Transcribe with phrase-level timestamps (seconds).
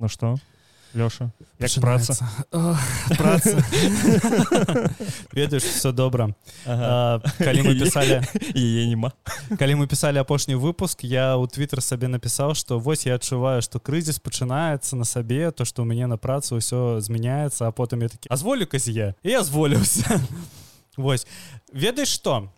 [0.00, 0.36] Ну что
[0.94, 1.30] Лёша?
[1.60, 2.16] Як праца
[3.16, 3.62] праца
[5.32, 6.34] ведаеш все добра
[6.66, 7.22] ага.
[7.38, 9.12] калі мы писали яе нема
[9.58, 13.78] калі мы писали апошні выпуск я у твиттер сабе напісаў что вось я адчуваю что
[13.78, 18.08] крызіс пачынаецца на сабе то что у мяне на працу ўсё змяняецца а потым я
[18.08, 20.18] такі азволю казе я зволіўся
[20.96, 21.26] Вось
[21.72, 22.50] ведаеш что?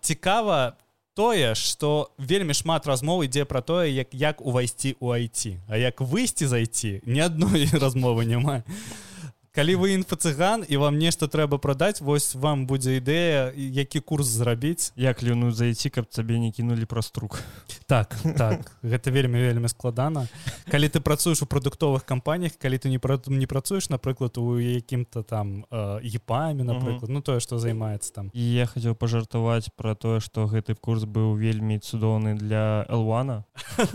[0.00, 0.76] Цікава
[1.14, 6.00] тое что вельмі шмат размоў ідзе пра тое як як увайсці у айти а як
[6.00, 8.62] выйсці зайти ні адной размовы няма
[9.54, 14.90] калі вы інфа-цыган і вам нешта трэба прадаць вось вам будзе ідэя які курс зрабіць.
[14.98, 17.38] Як люну зайти каб цабе не кінулі праз трук.
[17.86, 18.74] Так так.
[18.82, 20.26] Гэта вельмі вельмі складана.
[20.66, 25.22] Калі ты працуеш у прадуктовых кампаніях калі ты не пра не працуеш напрыклад у якім-то
[25.22, 25.62] там
[26.02, 28.30] епамі напрыклад ну тое што займаецца там.
[28.34, 33.46] І я хацеў пажартаваць пра тое што гэты курс быў вельмі цудоўны для элвана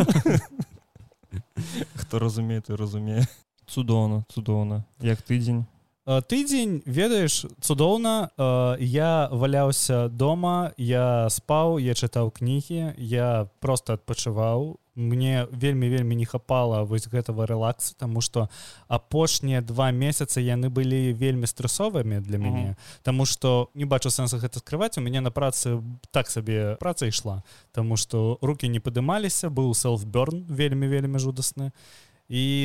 [2.00, 3.28] хто разумее ты разумее
[3.70, 5.66] цудоўна цудоўна як тыдзень?
[6.09, 8.34] Тыдзень ведаеш цудоўна
[8.81, 14.80] я валяўся дома я спаў я чытаў кнігі я просто адпачываў.
[15.00, 18.50] Мне вельмі вельмі не хапала вось гэтага рэлакса тому что
[18.88, 22.75] апошнія два месяцы яны былі вельмі стрессовымі для мяне.
[23.03, 25.78] Таму что не бачу сэнса гэта скрываць у мяне на працы
[26.09, 27.44] так сабе праца ішла.
[27.72, 31.70] Таму что руки не падымаліся быў селфберн вельмі вельмі жудасны.
[31.70, 32.09] і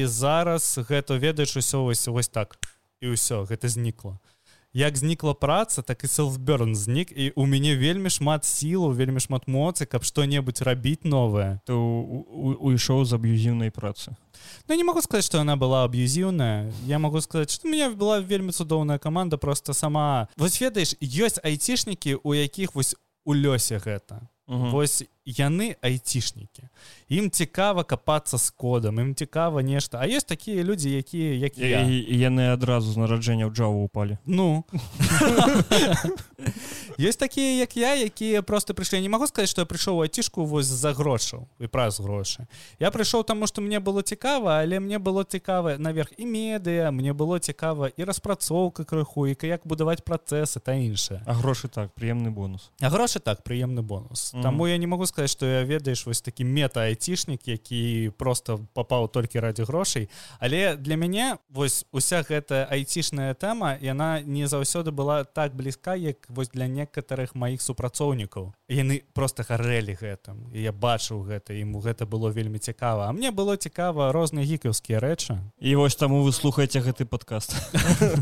[0.07, 2.57] зараз гэта ведаеш усё вось вось так.
[3.01, 4.21] І ўсё гэта знікла.
[4.75, 9.47] Як знікла праца так і селфберн знік і у мяне вельмі шмат сілу вельмі шмат
[9.47, 11.61] моцы каб што-небудзь рабіць новае.
[11.65, 11.79] То
[12.59, 14.17] уйшоў з аб'юзіўнай працы.
[14.69, 16.73] Ну не могу сказать что она была аб'юзіўная.
[16.87, 20.29] Я могу сказать что у меня была вельмі цудоўная команда просто сама.
[20.37, 26.69] Вось ведаеш ёсць айцішнікі у якіх вось у лёсе гэта Вось яны айцішнікі.
[27.09, 29.97] Ім цікава капацца з кодам ім цікава нешта.
[29.97, 31.65] А ёсць такія людзі якія як і
[32.21, 34.21] яны адразу з нараджэння ў джаву упалі.
[34.27, 34.69] Ну
[36.99, 39.01] ёсць такія як я якія просто прыйшлі.
[39.01, 42.47] Не магу сказаць што я прыйшоў айцішку вось за грошаў і праз грошы.
[42.79, 47.13] Я прыйшоў таму што мне было цікава але мне было цікава наверх і медыа мне
[47.13, 51.23] было цікава і распрацоўка крыху і як будаваць працэсы та іншае.
[51.27, 52.71] А грошы так прыемны бонус.
[52.81, 54.35] А грошы так прыемны бонус.
[54.35, 54.43] Mm -hmm.
[54.43, 59.09] Таму я не могу сказаць што я ведаеш вось такі мета айцішнік які просто попаў
[59.09, 60.09] толькі ради грошай.
[60.39, 66.17] Але для мяне вось уся гэта айцішная тэма яна не заўсёды была так блізка як
[66.29, 68.53] вось для некаторых маіх супрацоўнікаў.
[68.69, 73.09] Яны просто гарэлі гэтым і я бачыў гэта ему гэта было вельмі цікава.
[73.09, 75.41] А мне было цікава розныя гікаўскія рэчы.
[75.61, 77.57] І вось таму вы слухаеце гэты подкаст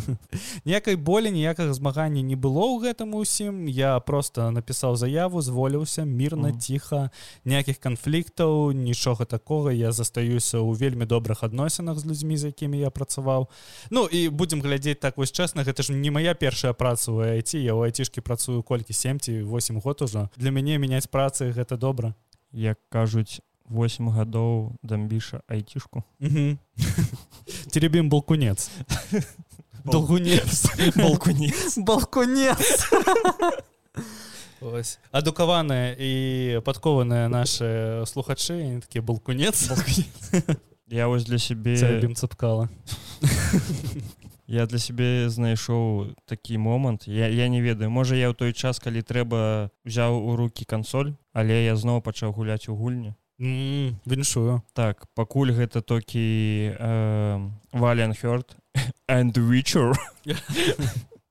[0.66, 3.66] ніякай болі ніякага змагання не было ў гэтым усім.
[3.66, 6.58] Я просто напісаў заяву зволіўся мірна mm.
[6.58, 7.10] ціха
[7.44, 9.72] ніякіх канфліктаў нічога такога.
[9.72, 13.48] Я застаюся ў вельмі добрых адносінах з людзьмі з якімі я працаваў.
[13.90, 17.58] Ну і будзем глядзець так вось чэсна гэта ж не моя першая праца у айці
[17.58, 20.28] я ў айцішкі працую колькі 7 ці 8 год ужо.
[20.36, 22.12] Для мяне мяняць працы гэта добра.
[22.52, 23.40] Як кажуць
[23.70, 26.04] 8 гадоў дамбіша айцішку.
[27.72, 28.68] Теребім балкунец?
[29.84, 31.78] Долгунец балкунец.
[31.78, 32.90] Балкунец.
[34.62, 34.98] Ось.
[35.10, 36.12] адукаваныя і
[36.62, 39.66] падкованыя наши слухачы такі балкунец.
[40.86, 41.74] Я вось для сябе
[42.14, 42.68] цапкала
[44.52, 48.76] я для сябе знайшоў такі момант я, я не ведаю можа я ў той час
[48.84, 53.16] калі трэба взяў у руки кансоль але я зноў пачаў гуляць у гульні.
[53.40, 54.60] Віншую.
[54.76, 58.56] Так пакуль гэта токі э, валенхёрд
[59.08, 59.96] and вечер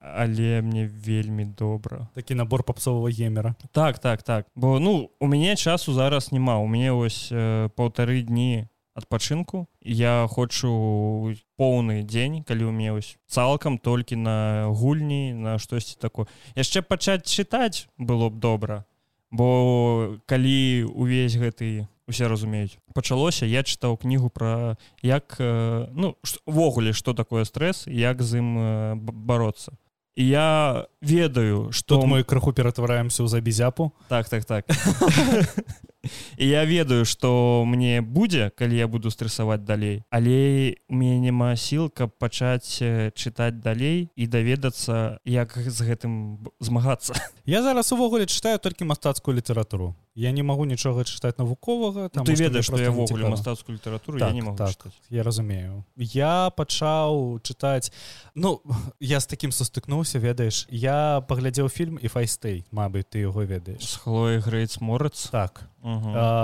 [0.01, 2.09] але мне вельмі добра.
[2.15, 4.47] Такі набор папсового гемера так так так.
[4.55, 10.28] Бо ну у мяне часу зараз няма у мяне ось э, паўтары дні адпачынку я
[10.29, 16.28] хочу поўны дзень калі у меня ось цалкам толькі на гульні на штосьці такое.
[16.56, 18.85] Яшчэ пачаць чытаць было б добра
[19.31, 26.92] бо калі увесь гэты усе разумеюць пачалося я чытаў кнігу про як э, ну увогуле
[26.94, 29.71] что такое стресс як з ім э, бороться
[30.15, 33.94] і я ведаю что мы крыху ператвараемся ў забізяпу.
[34.10, 34.68] Так так так
[36.38, 41.56] і я ведаю что мне будзе калі я буду стрессаваць далей але у мяне няма
[41.56, 42.81] сіл каб пачаць
[43.13, 47.13] чытаць далей і даведацца як з гэтым змагацца.
[47.45, 49.95] Я зараз увогуле чытаю толькі мастацкую літаратуру.
[50.15, 54.30] Я не магу нічога чытаць навуковага там ты ведаеш што я ввогуле мастацкую літаратуру так,
[54.30, 54.75] я не могу так,
[55.09, 55.83] я разумею.
[55.98, 57.92] Я пачаў чытаць
[58.36, 58.62] ну
[59.00, 63.83] я з такім сустыкнуўся ведаеш я паглядзеў фільм і файстэй Мабыць ты яго ведаеш.
[63.83, 65.68] З хлоі грэйц морац так.
[65.83, 65.90] Uh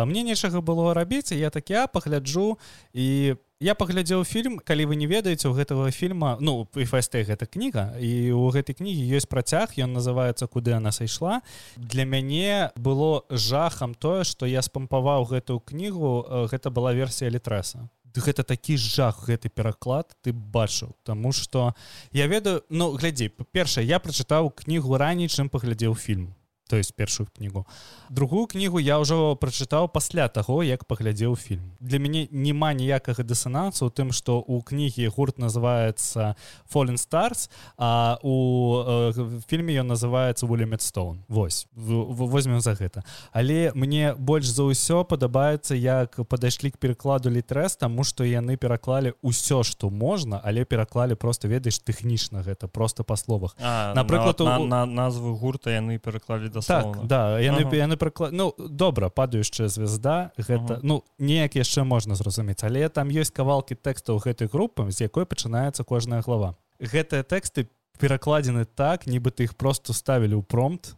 [0.05, 2.57] мне нечага было рабіць я так я пагляджу
[2.94, 7.97] і я паглядзеў фільм калі вы не ведаеце у гэтага фільма ну фст гэта кніга
[7.97, 11.41] і у гэтай кнігі ёсць працяг ён называется куды она сайшла
[11.75, 17.89] для мяне было жахам тое что я спампаваў гэтую кнігу гэта была версія літрэса.
[18.17, 20.97] Гэта такі жах гэты пераклад ты бачыў.
[21.05, 21.73] Таму что
[22.11, 26.37] я ведаю ну глядзі па-першае я прачытаў кнігу раней чым паглядзеў фільм
[26.68, 27.66] то есть першую кнігу.
[28.10, 31.72] Другую кнігу я ўжо прачытаў пасля таго як паглядзеў фільм.
[31.80, 36.36] Для мяне няма ніякага дысанансу у тым что у кнігі гурт называется
[36.68, 43.04] fallen stars а у э, фільме ён называется вулемедстоун Вось возьмем за гэта.
[43.31, 49.14] Але мне больш за ўсё падабаецца як падайшлі к перакладу літрэс таму что яны пераклалі
[49.24, 53.56] ўсё что можна але пераклалі просто ведаеш тэхнічна гэта просто па словах.
[53.58, 57.75] Напрыклад на, на, на назву гурта яны пераклалі так, да яны ага.
[57.75, 60.83] яны прыклад ну добра падаючая звезда гэта ага.
[60.83, 65.83] ну неяк яшчэ можна зразумець але там ёсць кавалкі тэкстаў гэтай групы з якой пачынаецца
[65.83, 67.68] кожная глава гэтыя тэксты
[68.00, 70.95] перакладзены так нібы ты іх просто ставілі ў промпт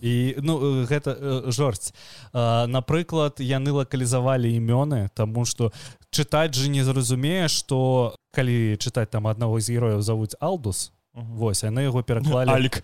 [0.00, 1.92] і ну гэта жорсць
[2.32, 5.72] напрыклад яны лакалізавалі імёны тому что
[6.10, 11.82] чытаць же не зразумее что калі чытаць там аднаго з герояў завуць алдус Вось яны
[11.88, 12.82] яго пераклалі Алік.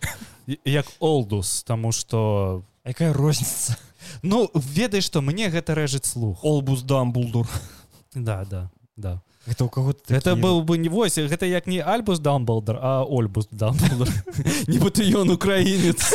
[0.64, 3.76] як олдус тому что якая розніца?
[4.22, 6.44] Ну ведаеш што мне гэта рэжыць слух.
[6.44, 7.46] Олбус дамбулдур
[8.14, 9.20] да да да.
[9.46, 13.48] Это у кого это был бы не вось гэта як не альбус дамблдер а ольбус
[13.50, 14.08] дамблдер
[14.68, 16.12] нібыта ён украінец.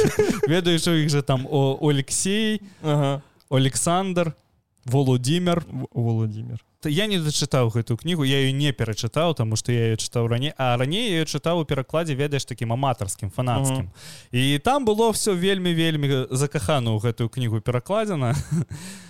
[0.48, 3.22] Ведаеш у іх же там о алексей ага.
[3.50, 4.34] александр
[4.86, 5.64] володимир.
[5.94, 10.28] Володимир я не дачытаў гэтую кнігу я ее не перачытаў тому что я ее чытаў
[10.28, 13.92] раней а раней я чытаў у перакладзе ведаеш таким аматарскім фанатскім uh
[14.32, 14.56] -huh.
[14.56, 18.36] і там было все вельмі вельмі закахану ў гэтую кнігу перакладзена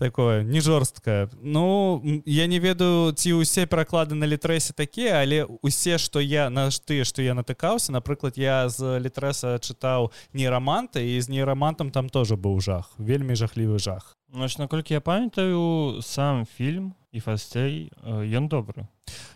[0.00, 6.00] такое не жорсткае Ну я не ведаю ці ўсе пераклады на літрэсе такія але усе
[6.00, 11.28] что я на тыя что я натыкаўся напрыклад я з літрэса чытаў нейраманта і з
[11.28, 14.16] нейрамантам там тоже быў жах вельмі жахлівы жах.
[14.32, 18.86] Ноч наколькі я памятаю сам фільм і фасцей ён добры.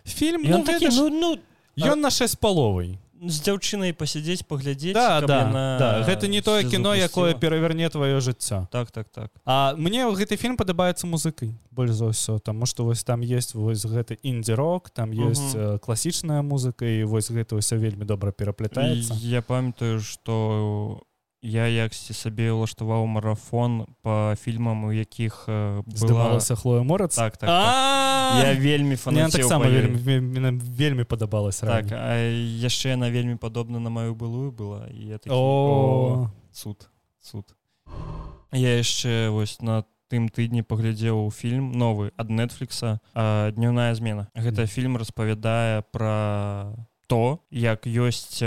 [0.06, 1.38] Фільм ён ну, такі ну, ну
[1.76, 2.98] ён на 6 паловай
[3.28, 5.90] з дзяўчынай пасядзець паглядзець да, да, да.
[6.06, 10.56] гэта не тое кіно якое пераверне тваё жыццё так так так А мне гэты фільм
[10.56, 15.54] падабаецца музыкай больш за ўсё таму што вось там есть вось гэты індзі-рок там ёсць
[15.54, 15.78] uh -huh.
[15.78, 21.13] класічная музыка і вось гэта ўсё вельмі добра пераплетаецца я памятаю што у
[21.44, 25.44] я яксьці сабе ўлаштаваў марафон по фільмам у якіх
[25.92, 28.40] здавалася хлоя мора так, так, так.
[28.40, 31.92] я вельмі фан таксама вельмі, вельмі падабалась так,
[32.64, 36.30] яшчэ яна вельмі падобна на маю былую была я такі, о!
[36.52, 36.88] суд
[37.20, 37.56] суд.
[38.52, 43.00] Я яшчэ вось на тым тыдні паглядзеў фільм новы ад нетфлікса
[43.56, 46.72] днёвная змена гэта фільм распавядае пра
[47.08, 48.40] то як ёсць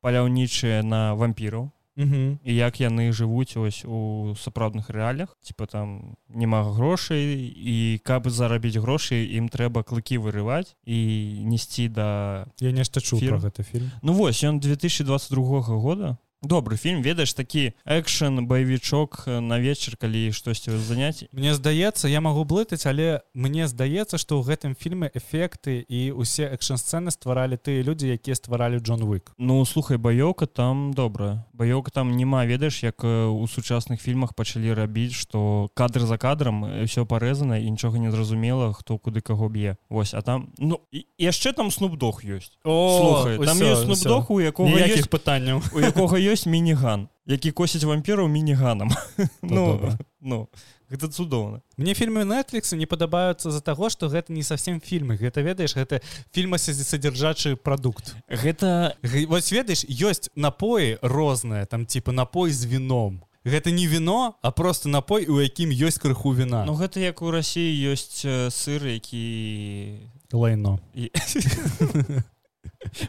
[0.00, 2.38] паляўнічыя на вампіру Угу.
[2.44, 5.34] і як яны жывуць ось у сапраўдных рэалях.
[5.42, 10.98] Типа там няма грошай і каб зарабіць грошы ім трэба клыкі вырываць і
[11.42, 13.90] несці да я нешта чу гэта фільм.
[14.02, 16.18] Ну вось ён 2022 года.
[16.42, 21.26] Добры фільм ведаеш такі экшн баевічок на вечар калі штосьці заняць.
[21.34, 26.46] Мне здаецца я магу блытаць але мне здаецца што ў гэтым фільме эфекты і усе
[26.54, 32.16] экшн-сцэны стваралі тыя людзі якія стваралі Джон Уик Ну слухай баёўка там добра баёўка там
[32.16, 37.70] няма ведаеш як у сучасных фільмах пачалі рабіць што кадр за кадрам все парэзана і
[37.70, 39.76] нічога не зразумела хто куды каго б'е.
[39.90, 40.80] Вось а там ну
[41.18, 42.56] яшчэ там снупдох ёсць.
[42.64, 45.60] О слухай, там снупдох у якога есть пытанняў.
[45.74, 48.90] у якога ёсць ёсць мініган які косяць вампіраў мініганам.
[49.42, 49.80] Ну,
[50.20, 50.48] ну
[50.90, 51.60] гэта цудоўна.
[51.76, 55.16] Мне фільмы netflix не падабаюцца з-за таго што гэта не совсем фільмы.
[55.16, 56.00] Гэта ведаеш гэта
[56.32, 58.16] фільма содержачы прадукт.
[58.28, 58.96] Гэта
[59.28, 63.22] вось ведаеш ёсць напоі розныя там типа напой з віном.
[63.44, 66.64] Гэта не віно а просто напой у якім ёсць крыху віна.
[66.64, 70.00] Ну гэта як у рассіі ёсць сыр які
[70.32, 70.80] лайно.
[70.94, 71.12] і...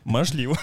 [0.05, 0.57] мажліва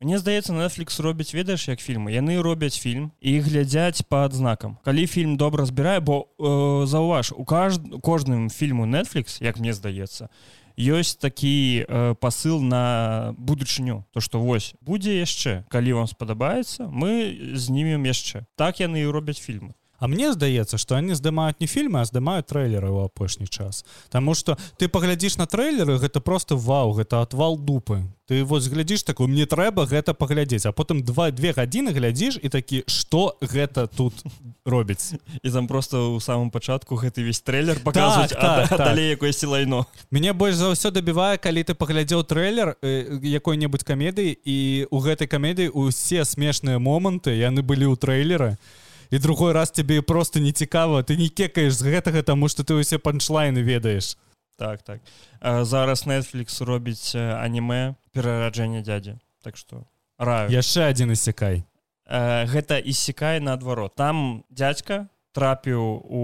[0.00, 2.08] Мне здаецца Netflix робіць ведаеш як фільмы?
[2.08, 7.44] Яны робяць фільм і глядзяць по адзнакам калі фільм добра збірае бо э, заўваж у
[7.44, 10.32] кажд кожным фільму Netflix як мне здаецца
[10.80, 14.08] ёсць такі э, посыл на будучыню.
[14.16, 15.68] То что вось будзе яшчэ.
[15.68, 18.48] Калі вам спадабаецца мы знімем яшчэ.
[18.56, 22.48] Так яны і робяць фільмы А мне здаецца что они здымаюць не фільмы а здымаюць
[22.48, 23.84] трэйлеры ў апошні час.
[24.08, 28.08] Таму что ты паглядзіш на трэйлеры гэта просто вау гэта отвал дупы.
[28.24, 32.48] Ты вось глядзіш такой мне трэба гэта паглядзець а потым два две гадзіны глядзіш і
[32.48, 34.16] такі что гэта тут
[34.64, 35.20] робіць?
[35.44, 39.20] І там просто ў самым пачатку гэты весь трэйлер показваць так, так, далей так.
[39.20, 44.88] якое сілайно мяне больш за ўсё дабівае калі ты паглядзеў трэйлер э, якой-небудзь камедыі і
[44.88, 48.88] у гэтай камедыі усе смешныя моманты яны былі ў трэйлеры і
[49.18, 52.98] другой раз тебе просто не цікава ты не кекаеш з гэтага таму что ты усе
[52.98, 54.16] панчлайны ведаеш.
[54.56, 55.00] Так так.
[55.40, 59.86] А, зараз Netflix робіць аніме перараджэння дядзі так что
[60.18, 60.50] раю.
[60.50, 61.64] Яшчэ один ісякай
[62.10, 63.94] гэта іссякай наадварот.
[63.94, 66.22] Там дядзька трапіў у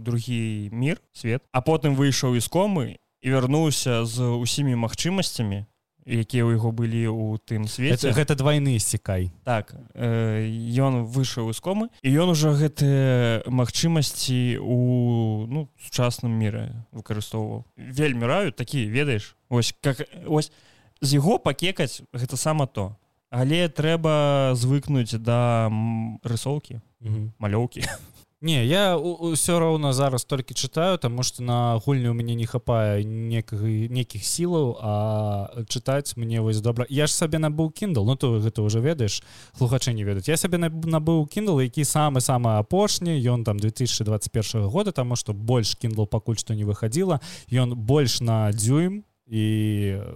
[0.00, 5.64] другі мір свет а потым выйшаў из комы і вярнуўся з усімі магчымасцямі
[6.06, 8.14] якія ў яго былі ў тым свеце.
[8.14, 14.62] Гэта, гэта двойны сцікай так ён э, выйшаў з комы і ён ужо гэтыя магчымасці
[14.62, 17.66] у ну сучасным міры выкарыстоўваў.
[17.76, 20.54] Вельмі раю такі ведаеш ось как ось
[21.02, 22.94] з яго пакекаць гэта сама то.
[23.28, 25.66] Але трэба звыкнуць да
[26.22, 26.80] рысоўкі
[27.42, 27.82] малёўкі
[28.46, 33.02] Не я ўсё роўна зараз толькі чытаю таму што на гульню у мяне не хапае
[33.02, 34.92] некага нейкіх сілаў а
[35.66, 36.86] чытаць мне вось добра.
[36.86, 39.18] Я ж сабе набыў kindle Ну то гэта ўжо ведаеш
[39.58, 44.92] слухачы не ведаць я сабе набыў kindle які самы самы апошні ён там 2021 года
[44.94, 47.18] таму што больш kindle пакуль што не выхадзіла
[47.50, 49.44] ён больш на дзюйм і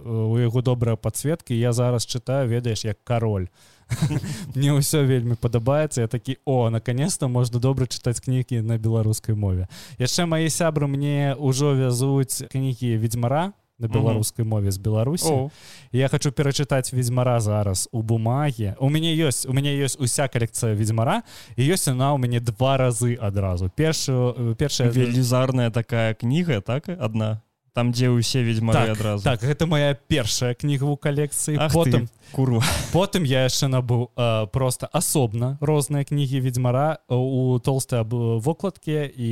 [0.05, 3.47] у яго добрая подсветкі я зараз чытаю ведаеш як кароль
[4.55, 9.67] мне ўсё вельмі падабаецца я такі о наконец-то можна добра чытаць кнігі на беларускай мове
[9.99, 13.51] яшчэ мае сябры мне ўжо вязуць кнігі ведьзьмара
[13.81, 15.49] на беларускай мове з беларусі.
[15.91, 20.77] Я хочу перачытаць ведьзьмара зараз у бумаге у мяне ёсць у мяне ёсць уся калекцыя
[20.77, 21.25] ведьзьмара
[21.57, 23.73] і ёсць яна ў мяне два разы адразу.
[23.73, 27.41] Першую першая велізарная такая кніга так одна
[27.73, 32.63] там дзе ўсе ведьмары так, адразу так гэта моя першая кніга ў калекцыі потым курва.
[32.91, 39.31] Потым я яшчэ набыў э, просто асобна розныя кнігі ведьмара у толстай вокладке і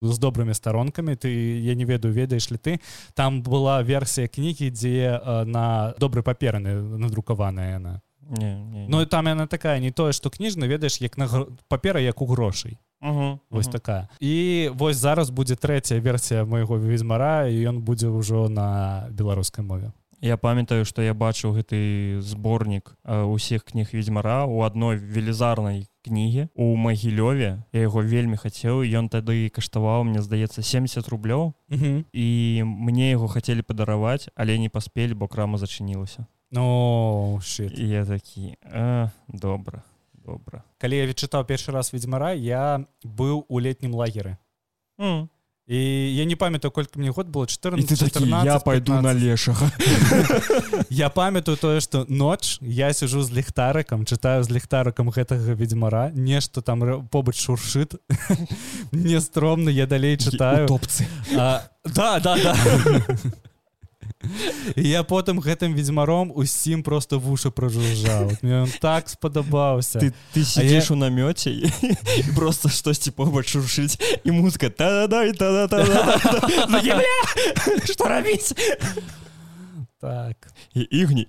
[0.00, 1.28] з добрымі старонкамі ты
[1.60, 2.80] я не ведаю ведаеш ли ты.
[3.14, 8.88] Там была версія кнігі дзе э, на добры папераны надрукаваная яна не, не, не.
[8.88, 11.28] Ну і там яна такая не тое што кніжна ведаеш як на
[11.68, 13.72] папера як у грошай Угу, вось угу.
[13.72, 14.08] такая.
[14.20, 19.92] І вось зараз будзе трэцяя версія майго візьмара і ён будзе ўжо на беларускай мове.
[20.20, 26.72] Я памятаю што я бачыў гэты зборнік усіх кніг ведьзьмара у адной велізарнай кнігі у
[26.76, 27.62] магілёве.
[27.72, 31.52] Я яго вельмі хацеў ён тады каштаваў мне здаецца 70 рублёў.
[32.12, 36.24] І мне яго хацелі падараваць але не паспелі бо крама зачынілася.
[36.50, 37.40] Ну
[37.76, 38.56] я такі
[39.28, 39.84] добра
[40.26, 44.36] добра калі я чытаў першы раз ведьзьмара я быў у летнім лагеры
[44.98, 45.28] mm.
[45.66, 45.78] і
[46.16, 49.70] я не памятаю колькі мне год было 14 такі, я пойду на лешага
[50.90, 56.62] я памятаю тое что ноч я сижу з ліхтарыкам чытаю з ліхтарыкам гэтага ведьзьмара нешта
[56.62, 57.94] там побач шуршыт
[58.90, 62.34] мне стромна я далей чытаю топцы да да да
[64.76, 70.94] я потым гэтым ведьзьмаром усім просто вушы пражужжаў он так спадабаўся ты, ты сидишь я...
[70.94, 71.70] у намёце
[72.34, 75.84] просто штосьці побач шуршыць і музыка та да та
[77.84, 78.52] что рабіць
[80.00, 80.36] так.
[80.74, 81.26] І ігні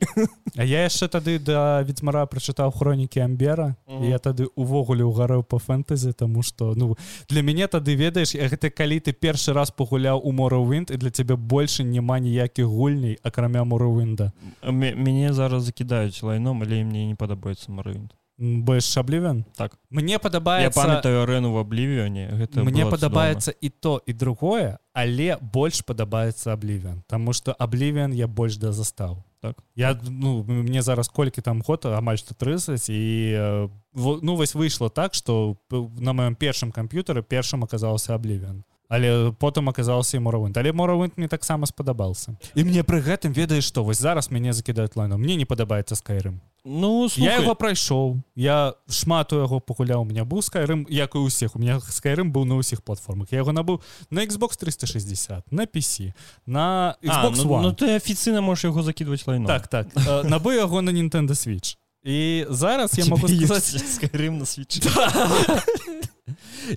[0.58, 4.10] А я яшчэ тады да ведьзьмара прачытаў хронікі амбера mm -hmm.
[4.10, 6.98] я тады увогуле ўгарэў по фэнтэзі тому что ну
[7.30, 11.10] для мяне тады ведаеш гэта калі ты першы раз пагуляў у мора вінт і для
[11.10, 14.32] цябе больше няма ніякіх гульней акрамя мора вінда
[14.72, 19.77] мяне зараз закідаюць лайном але мне не падабаецца марвінт больш шаблівен так.
[19.89, 25.82] Мне падабаецца памятаю арэну в аблівіоне гэта мне падабаецца і то і другое але больш
[25.82, 29.24] падабаецца аблівен Таму что аблівен я больш да застаў.
[29.41, 29.58] Так.
[29.75, 33.01] Я ну мне зараз колькі там год амаль што 30 і
[33.94, 40.17] ну вось выйшло так что на маём першым камп'ютары першым аказаўся аблівен але потым аказаўся
[40.17, 42.38] і моравын але моравын мне таксама спадабаўся.
[42.56, 46.41] І мне пры гэтым ведаеш што вось зараз мяне закідаюць лайну мне не падабаецца скайрым
[46.68, 47.32] Ну слухай.
[47.32, 51.56] я его прайшоў я шмат у яго пагуляў у меня быў скайрым як і усіх
[51.56, 53.32] у меня скайрым быў на ўсіх платформах.
[53.32, 53.80] Я яго набыў
[54.12, 56.12] на Xbox 360 на PC
[56.46, 59.88] на Xbox а, ну, ну, ты афіцыйна можешь яго закидывать лайну так так.
[60.28, 61.78] Набы яго на Nintendo switch.
[62.04, 64.84] І зараз я могу скайрым на switch.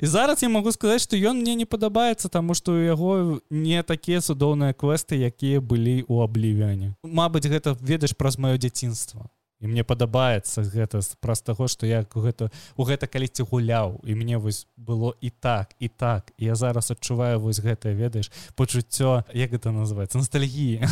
[0.01, 3.83] І зараз я могу сказаць что ён мне не падабаецца тому что у яго не
[3.83, 9.27] такія цудоўныя квесты якія былі у аблівяне Мабыць гэта ведаеш праз маё дзяцінства
[9.61, 14.41] і мне падабаецца гэта праз таго што я гэта у гэта калісьці гуляў і мне
[14.41, 19.71] вось было і так і так я зараз адчуваю вось гэта ведаеш пачуццё як гэта
[19.71, 20.83] называется ностальгіі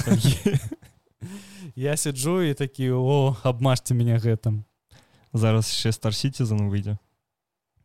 [1.76, 4.64] я сиджу і такі о абмажце меня гэтым
[5.32, 6.98] зараз яшчэ старсітизен выйдзе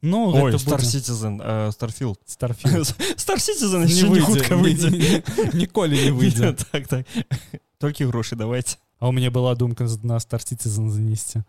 [0.06, 2.18] Ну Ой, Star Citizen, э, Starfield.
[2.28, 2.94] Starfield.
[3.16, 5.24] Star Citizen не выйдзе, выйдзе.
[5.54, 7.06] ніколі не выйдзе так, так.
[7.80, 11.44] толькі грошы давайте А у мяне была думка на Star Citizen занесці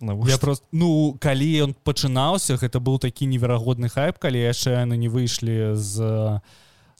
[0.00, 0.30] Навошта?
[0.30, 5.08] я просто ну калі ён пачынаўся гэта быў такі неверагодны хайп калі яшчэ яны не
[5.08, 5.96] выйшлі з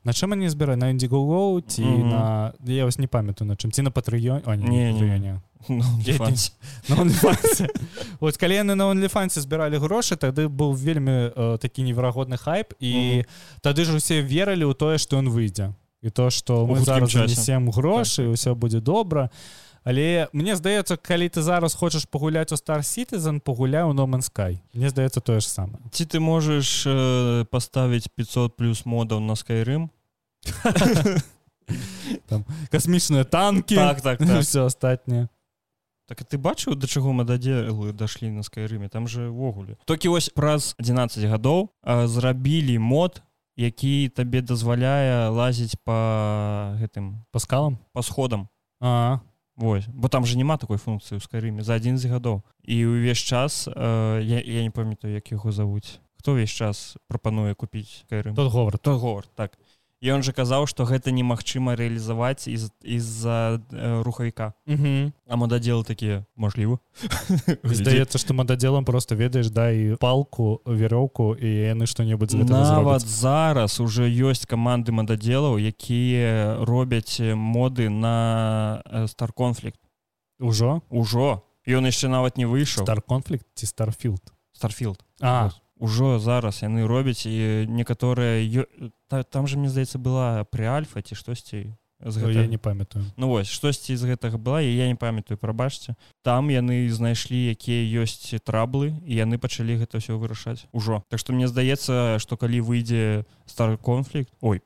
[0.00, 2.09] на чым они збіраюць на індзігоу ці mm -hmm.
[2.09, 5.40] на я вас не памятаю на чым ці на патрыён не, не, не.
[5.68, 5.85] Ну,
[8.21, 12.92] вот калі яны на онліфансе збіралі грошы тады быў вельмі э, такі неверагодны хайп і
[12.92, 13.25] mm -hmm.
[13.61, 17.71] тады ж усе верылі ў тое што ён выйдзе і то што мы зараз занесем
[17.71, 18.33] грошы так.
[18.33, 19.30] ўсё будзе добра
[19.87, 24.59] але мне здаецца калі ты зараз хочаш пагуляць у star citizen пагуляю номан sky.
[24.75, 25.78] Мне здаецца тое ж самае.
[25.95, 29.95] Ці ты можаш э, паставіць 500 плюс модаў на скайрым
[32.71, 34.43] касмічныя танки так, так, так.
[34.43, 35.28] все астатняе
[36.07, 39.78] Так ты бачыў да чаго мы дадзелы дашлі на скайрыме там же ўвогуле.
[39.87, 43.23] Толькі вось праз 11 гадоў зрабілі мод
[43.57, 47.78] які табе дазваляе лазіць по гэтым па скалам?
[47.93, 48.49] по сходам.
[48.81, 49.19] А
[49.56, 49.88] Вось.
[49.88, 52.44] Бо там же няма такой функцыі ў скайрыме за адзін з гадоў.
[52.60, 55.96] І ўвесь час э, я, я не памятаю як яго завуць.
[56.20, 58.36] Хто ўвесь час прапануе купіць скайрым?
[58.36, 59.56] Тот говар тот говар так
[60.05, 64.53] ён же казаў што гэта немагчыма рэалізаваць з-за э, рухавіка.
[65.26, 66.79] А мададзелы такія можліва
[67.62, 74.09] здаецца што мададзелам просто ведаеш да і палку вероўку і яны што-небудзь нават зараз уже
[74.09, 79.81] ёсць каманды мададзелаў якія робяць моды на стар конфлікт
[80.38, 80.83] ужо?
[80.91, 81.43] Ужо.
[81.67, 82.85] Ён яшчэ нават не выйшаў.
[82.87, 84.23] Стар конфлікт ці старфілд
[84.57, 88.66] старфілд а ужо зараз яны робяць і некаторыя
[89.09, 92.30] та, там же мне здаецца была пры альфа ці штосьці гэта...
[92.30, 93.04] я не памятаю.
[93.16, 95.97] Ну вось штосьці з гэтага была і я не памятаю прабачце.
[96.23, 101.02] Там яны знайшлі якія ёсць траблы і яны пачалі гэта ўсё вырашаць ужо.
[101.09, 104.61] Так што мне здаецца што калі выйдзе стар конфлікт ой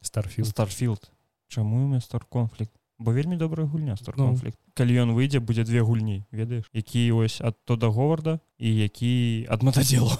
[0.00, 1.10] старфілд старфілд
[1.48, 4.72] чаму у стар конфлікт бо вельмі добрая гульня стар конфлікт ну.
[4.74, 6.68] калі ён выйдзе будзе две гульні ведаеш?
[6.72, 10.12] Які ось ад то да говарда і які ад матадзелу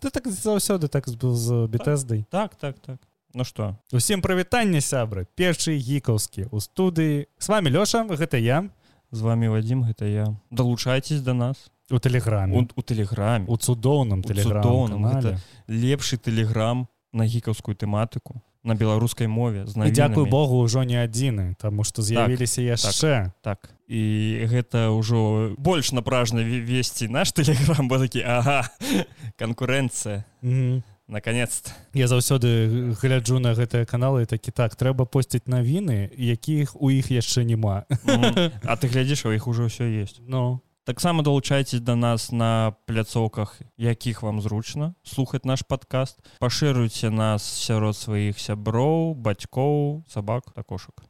[0.00, 2.98] ты так заўсёды так быў з бетэздай так так так.
[3.34, 3.74] Ну что?
[3.90, 5.26] Усім прывітанне сябры.
[5.34, 7.26] Першы гікаўскі у студыі.
[7.38, 8.70] С вами лёша гэта я.
[9.10, 10.26] З вами вадзім гэта я.
[10.50, 11.70] Далучайцесь до нас.
[11.90, 12.68] У тэлеграме.
[12.76, 13.46] У тэлеграме.
[13.48, 20.96] У цудоўным тэлеграме лепшы тэлеграм на гікаўскую тэматыку на беларускай мове дзякую Богу ўжо не
[20.96, 23.12] адзіны таму што з'явіліся так, яшчэ
[23.44, 24.02] так, так і
[24.48, 28.64] гэта ўжо больш напражна весці наш тэлеграм бо такі ага
[29.40, 30.82] канкурэнцыя mm -hmm.
[31.08, 31.70] наконец-то.
[31.92, 37.44] Я заўсёды гляджу на гэтыя каналы такі так трэба посціць навіны якіх у іх яшчэ
[37.44, 38.50] няма mm -hmm.
[38.64, 40.22] А ты глядзіш у іх ужо ўсё есть.
[40.26, 47.42] Ну таксама долучайцесь до нас на пляцоўках якіх вам зручна слухаць наш подкаст пашыруйце нас
[47.42, 51.08] сярод сваіх сяброў бацькоў сабак такошак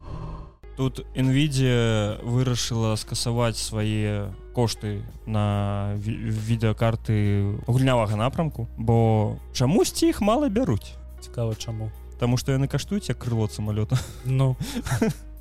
[0.77, 10.95] тут nvidia вырашыла скасаваць свае кошты на відэакарты гульнявага напрамку бо чамусьці іх мала бяруць.
[11.21, 11.91] Цікава чаму?
[12.19, 13.99] Таму што яны каштуюць як крыло самалёта.
[14.25, 14.57] Ну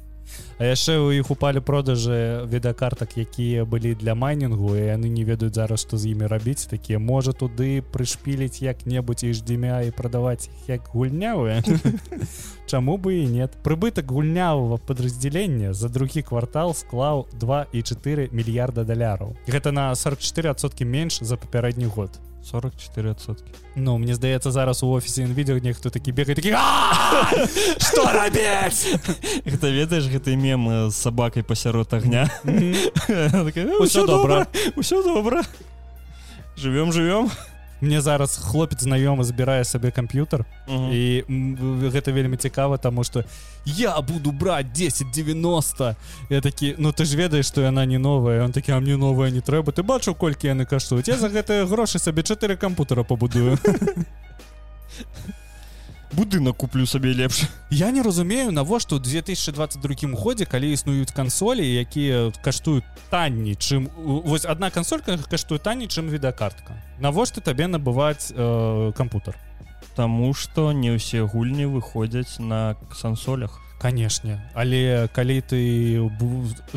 [0.57, 5.55] А яшчэ ў іх упалі продажы відэакартак якія былі для майнінгу і яны не ведаюць
[5.55, 6.65] зараз што з імі рабіць.
[6.69, 11.63] Такія можа туды прышпіліць як-небудзь иждзімя і прадаваць як гульнявыя
[12.73, 13.57] Чаму бы і нет.
[13.63, 19.35] Прыбытак гульнявага падраздзялення за другі квартал склаў 2 і 4 мільярда даляраў.
[19.47, 25.59] Гэта на 44соткі менш за папярэдні год 44сотки Ну мне здаецца зараз у офісе відео
[25.59, 26.51] нехто такі бегай такі
[27.77, 28.05] что
[29.45, 32.29] гэта ведаеш гэты мем з сабакай пасярод агня
[33.79, 35.43] ўсё добра ўсё добра
[36.55, 37.31] живвем живвем
[37.83, 41.23] мне зараз хлопец знаёмы збірае сабе камп'ютар і
[41.91, 43.23] гэта вельмі цікава таму что
[43.65, 45.95] я буду брать 1090
[46.29, 49.31] я такі ну ты ж ведаеш что яна не новая он такі а мне новая
[49.31, 51.07] не трэба ты бачыў колькі яны каштуюць?
[51.07, 53.59] Я за гэтыя грошы сабе чатыры кампутара пабудую
[56.13, 62.29] будынак куплю сабе лепш я не разумею навошта ў 2022 годзе калі існуюць кансолі якія
[62.45, 69.37] каштуюць танней чым вось одна кансолька каштуе танней чым відэакартка навошта табе набываць э, кампутар
[69.95, 74.39] Таму што не ўсе гульні выходзяць на сансолях канешне.
[74.55, 75.59] Але калі ты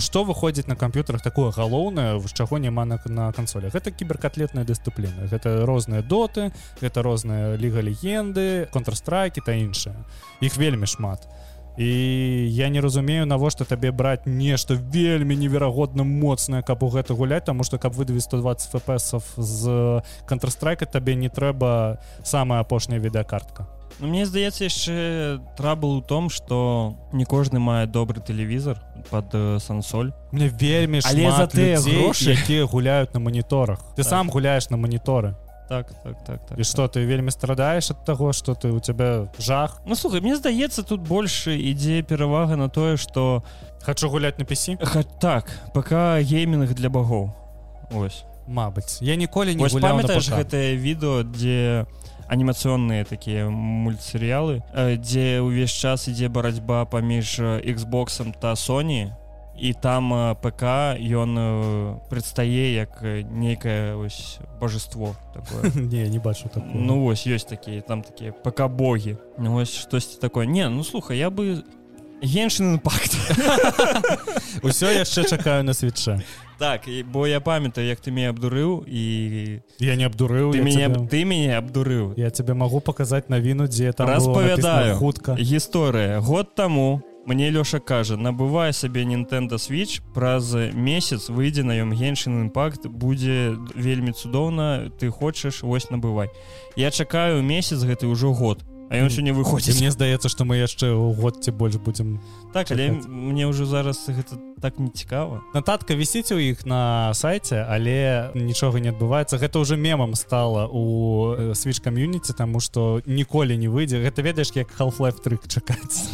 [0.02, 3.72] что выходзіць на камп'ютарах такое галоўнае з чаго няма на, на кансолях?
[3.78, 5.30] Гэта кіберкатлетная дысцыпліна.
[5.30, 6.50] Гэта розныя доты
[6.82, 9.94] гэта розныя ліга легенды контрстрайки та іншае
[10.42, 11.30] іх вельмі шмат
[11.76, 17.44] і я не разумею навошта табе браць нешта вельмі неверагодна моцнае каб у гэта гуляць
[17.44, 23.68] тому что каб выдаві 120 фпсов з контрстрайка табе не трэба самая апошняя відэакартка.
[24.00, 29.58] Ну, мне здаецца яшчэ трабл у том что не кожны мае добры тэлевізор под э,
[29.60, 30.12] сансоль.
[30.32, 34.06] Мне вельмі але за тыя грошы якія гуляюць на моніторах ты так.
[34.06, 35.36] сам гуляешь на моніторы
[35.68, 36.96] так так так, так і что так.
[36.96, 39.80] ты вельмі страдаеш ад таго что ты у тебя жах?
[39.86, 43.42] Ну слухай мне здаецца тут больше ідзе перавага на тое что
[43.82, 44.78] хочу гуляць на пісі?
[45.20, 47.30] Так пока геймінг для багоў.
[47.94, 48.24] Ось.
[48.48, 49.02] Мабыць.
[49.02, 56.28] Я ніколі не памятаеш гэтае відэо дзе у анімацыйныя такія мультсерыялы дзе ўвесь час ідзе
[56.28, 59.14] барацьба паміж Xбоксом та Sony
[59.58, 65.16] і там ПК ён прадстае як нейкае ось божество
[65.74, 70.20] не не бачу так ну вось ёсць такія там такія ПК богі ну, вось штосьці
[70.20, 70.46] такое?
[70.46, 71.64] Не ну слухай я бы
[72.22, 73.16] геншин пакт
[74.62, 76.20] усё яшчэ чакаю на свеча
[76.58, 80.88] так і бо я памятаю як ты мяне абдурыў і я не абдурыў ты мяне
[80.88, 81.06] тебе...
[81.08, 84.96] ты мяне абдурыў я тебе магу паказаць навіну дзе там распавядаю.
[84.96, 86.20] Хутка гісторыя.
[86.20, 92.46] Год таму мне лёша кажа набывае сабе Nintendo switch праз месяц выйдзе на ём геншин
[92.46, 96.30] імпакт будзе вельмі цудоўна ты хочаш вось набывай.
[96.76, 99.82] Я чакаю месяц гэты ўжо год А ён сёння выходзіць.
[99.82, 102.22] Мне здаецца што мы яшчэ ў год ці больш будзем
[102.54, 105.42] так але мне ўжо зараз гэта так не цікава.
[105.54, 109.42] Нататка вісіць у іх на сайце але нічога не адбываецца.
[109.42, 113.98] Гэта ўжо мемам стала у switch кам'юніці таму што ніколі не выйдзе.
[113.98, 116.06] Гэта ведаеш як half-life 3 чакаць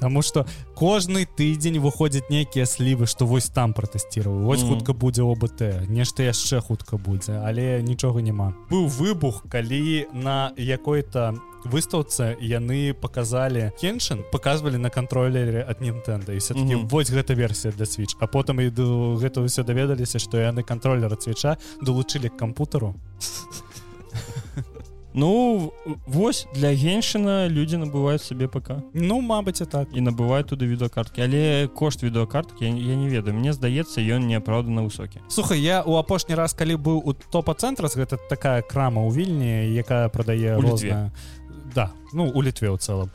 [0.00, 4.68] Таму што кожны тыдзень выходзяць нейкія слівы што вось там пратэсцірую вось mm.
[4.68, 11.40] хутка будзе ОБТ нешта яшчэ хутка будзе але нічога няма быў выбух калі на якой-то
[11.64, 16.88] выстаўцы яны показалі кеншин показывалі на контроллере от Нтэнда і все-таки mm -hmm.
[16.88, 21.56] вось гэта версія для switch а потым іду гэта ўсё даведаліся што яны контроллера свеча
[21.82, 22.94] долучылі к кампутару
[25.16, 25.72] Ну
[26.06, 29.88] вось для геньшына людзі набываюць сабе ПК Ну Мабыць і так.
[29.96, 33.32] І набываюць туды відэокарткі але кошт відэокарткі я, я не ведаю.
[33.32, 35.24] Мне здаецца ён неапраўдана высокі.
[35.28, 40.12] Слухай я у апошні раз калі быў у топа-цэнтрас гэта такая крама ў вільні якая
[40.12, 41.16] прадае розная
[41.76, 43.12] да ну у літве ў цэлым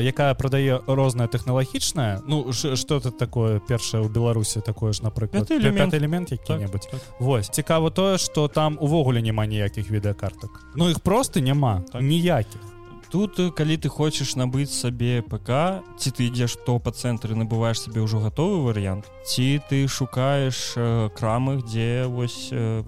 [0.00, 5.92] якая прадае розная тэхналагічная ну что это такое першае ў беларусі такое ж напрыклад элемент.
[5.92, 7.20] элемент які-небудзь так, так.
[7.20, 10.50] Вось цікава тое что там увогуле няма ніякіх відэакартак.
[10.74, 12.02] Ну іх просто няма так.
[12.02, 12.77] ніякіх
[13.10, 17.84] тут э, калі ты хочаш набыць сабе ПК ці ты ідзеш то па цэнтры набываеш
[17.84, 22.84] сабе ўжо гатовы варыянт ці ты шукаеш э, крамы дзе вось э,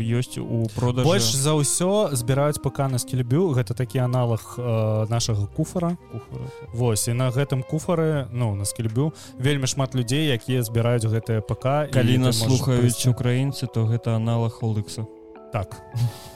[0.00, 5.46] ёсць у продаж больш за ўсё збіраюць ПК на скільбю гэта такі аналог э, нашага
[5.46, 5.96] куфара.
[6.12, 11.40] Куфара Вось і на гэтым куфары ну на скільбю вельмі шмат людзей якія збіраюць гэтыя
[11.40, 15.06] ПК калі нас слухаюць украінцы то гэта аналог холыкса
[15.52, 15.78] так.
[15.94, 16.30] а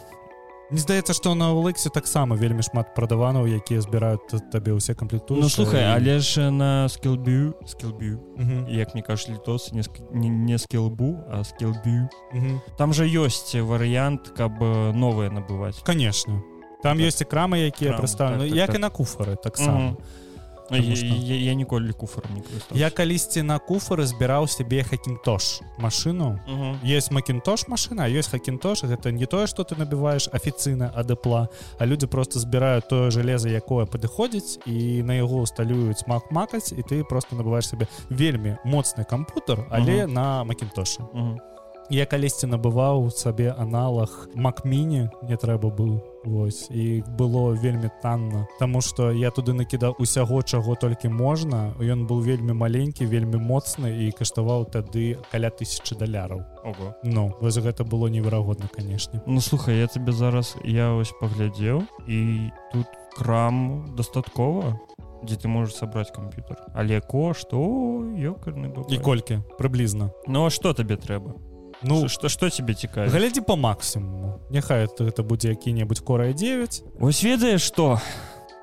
[0.71, 5.49] Мне здаецца што на Олексе таксама вельмі шмат прадаванаў якія збіраюць табе ўсе камплекту Ну
[5.49, 5.89] слухай і...
[5.97, 8.21] але ж на скілбю скілбю
[8.69, 9.81] як мне кажа літос не,
[10.13, 12.13] не, не скілбу а скілбю.
[12.77, 14.61] Там жа ёсць варыянт каб
[14.93, 15.81] новыя набываць.
[15.81, 16.45] Конечно.
[16.85, 17.07] Там так.
[17.09, 18.77] ёсць і крамы якія прадстаўлены так, так, як так.
[18.77, 19.97] і на куфары таксама
[20.71, 22.43] я, я, я ніколі куфар не
[22.79, 26.39] я калісьці на куфары збіраў сябе хакінтош машину.
[26.85, 32.07] Есть макінтош машина есть хакінтош гэта не тое что ты набіваешь афіцыйна адэпла а люди
[32.07, 37.37] просто збіраюць тое железо якое падыходзіць і на яго усталююць мак макаць і ты просто
[37.37, 41.03] набываешь сабе вельмі моцны кампутер але на макінтошы
[41.91, 48.45] я калісьці набываў сабе аналог макміні не трэба быў Вось і было вельмі танна.
[48.59, 51.73] Таму што я туды накідаў усяго чаго толькі можна.
[51.81, 56.45] Ён быў вельмі маленькі вельмі моцны і каштаваў тады каля тысячи даляраў.
[56.69, 56.93] Ого.
[57.03, 59.23] Ну вось гэта было неверагодна канешне.
[59.27, 62.87] Ну слухай я тебе зараз я ось паглядзеў і тут
[63.17, 64.77] крам дастаткова
[65.25, 66.61] дзе ты можаш сабраць камп'ютар.
[66.75, 69.43] Але кошт ёкарны і колькі?
[69.59, 70.13] Прыблізна.
[70.27, 71.48] Ну а што табе трэба
[71.83, 74.41] Ну что что тебе цікавіць глядзі по максимуму.
[74.51, 78.01] Няхай это будзе які-небудзь корая 9 ось ведаеш что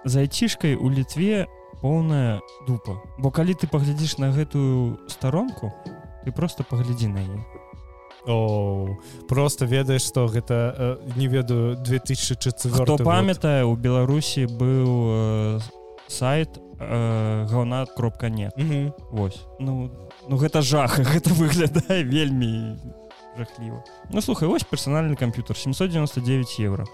[0.04, 1.47] зайцішкай у літве
[1.82, 2.99] поўная дупа.
[3.17, 5.71] Бо калі ты паглядзіш на гэтую старонку
[6.25, 7.39] ты просто паглядзі на яе
[8.28, 8.97] О
[9.30, 15.60] просто ведаеш што гэта э, не ведаю 2004 хто памятае у беларусі быў э,
[16.08, 18.51] сайт э, гална кропка нет.
[19.12, 19.45] Вось.
[19.60, 19.89] Ну
[20.28, 22.75] ну гэта жах гэта выглядае вельмі
[23.38, 26.86] жахліва Ну слухай вось персанальны камп'ютер 799 евро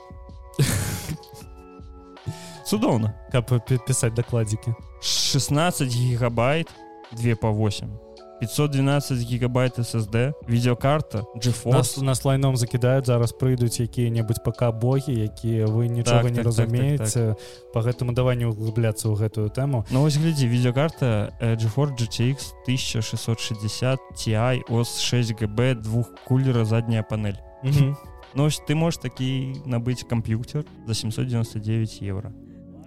[2.66, 3.52] цудоўна каб
[3.88, 6.70] пісаць дакладзікі 16 гигабайт
[7.12, 8.11] 2 по 8
[8.42, 12.02] 512 гигабайт SSD видеокарта GeForce.
[12.02, 17.06] Нас лайном закидают зараз прыйдуць якія-небудзь пока боги якія вы нічога так, не так, разумееце
[17.06, 17.72] так, так, так.
[17.74, 19.86] по гэтаму даванню углубляцца ў гэтую тэму.
[19.94, 27.38] Ну вось глядзі видеокарта GeForce GTX 1660 Ti ос 6 гб двух кулера задняя панель.
[28.34, 32.32] Ну ты можешь такі набыць камп'ютер за 799 евро.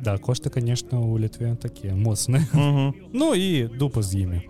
[0.00, 2.42] Да кошты конечно у літве такія моцныя
[3.12, 4.42] Ну і дупа з імі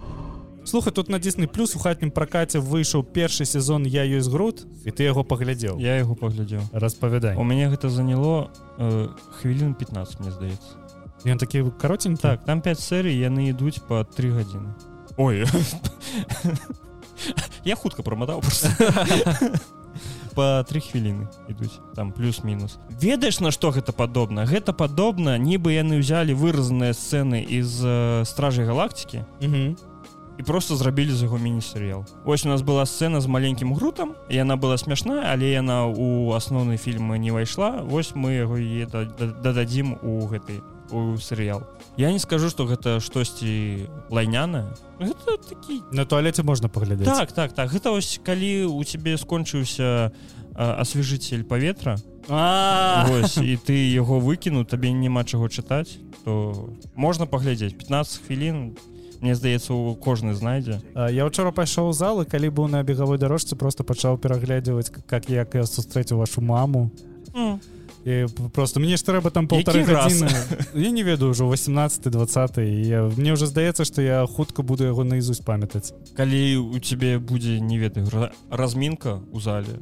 [0.64, 4.90] слухай тут на дзісны плюс у хатнім пракаце выйшаў першы сезон я ёсць груд і
[4.90, 9.08] ты яго паглядзеў я яго паглядзеў распавядай у мяне гэта заняло э,
[9.40, 10.84] хвілін 15 мне здаецца
[11.24, 14.74] ён такі каротень так там 5 серый яны ідуць по три гадзіны
[15.16, 15.44] ой.
[17.64, 18.42] Я хутка прамадаў
[20.34, 22.78] по три хвіліны ідуць там плюс-мінус.
[23.00, 28.66] Ведаеш на што гэта падобна гэта падобна нібы яны ўзялі выразаныя сцэны из э, стражай
[28.66, 29.24] галактики
[30.38, 34.14] і і просто зрабілі з яго міні-серыял ось у нас была сцена з маленькім грутам
[34.28, 38.86] яна была смешная але яна у асноўны фільмы не ўвайшла вось мы яго е
[39.42, 40.58] дададзім у гэты
[40.90, 41.62] у серыял
[41.96, 44.74] я не скажу что гэта штосьці лайняна.
[44.98, 47.70] Такі на туалете можна паглядаць так так так.
[47.70, 50.10] Гэта ось калі у цябе скончыўся
[50.54, 58.74] асвежитель паветра і ты яго выкіну табе няма чаго чытаць то можна паглядзець 15 хвілін
[59.24, 60.82] Мне здаецца у кожны знайдзе.
[60.92, 65.64] Я учора пайшоў залы калі быў на бегавой дарожцы просто пачаў пераглядзяваць как як я
[65.64, 66.90] сустрэціў вашу маму.
[67.32, 67.56] Mm.
[68.04, 70.28] і просто мне ж трэба там полторы гадзіны.
[70.76, 75.08] Я не ведаю ўжо 18 20 я мне уже здаецца что я хутка буду яго
[75.08, 75.96] наізусь памятаць.
[76.12, 79.80] Калі у цябе будзе не ведаю размінка у зале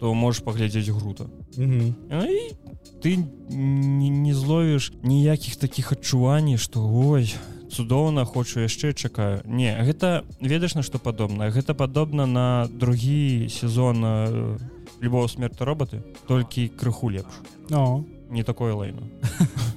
[0.00, 1.30] то можешь паглядзець грута.
[1.56, 2.56] Mm -hmm.
[2.98, 7.34] ты не, не зловіш ніякіх таких адчуваній что ой
[7.72, 9.40] цудоўна хочу яшчэ чакаю.
[9.44, 11.48] Не гэта ведаш на што падобна?
[11.50, 14.58] Гэта падобна на другі сезон э,
[15.00, 17.32] любого смерти роботы толькі крыху лепш.
[17.68, 19.02] Но не такое лайно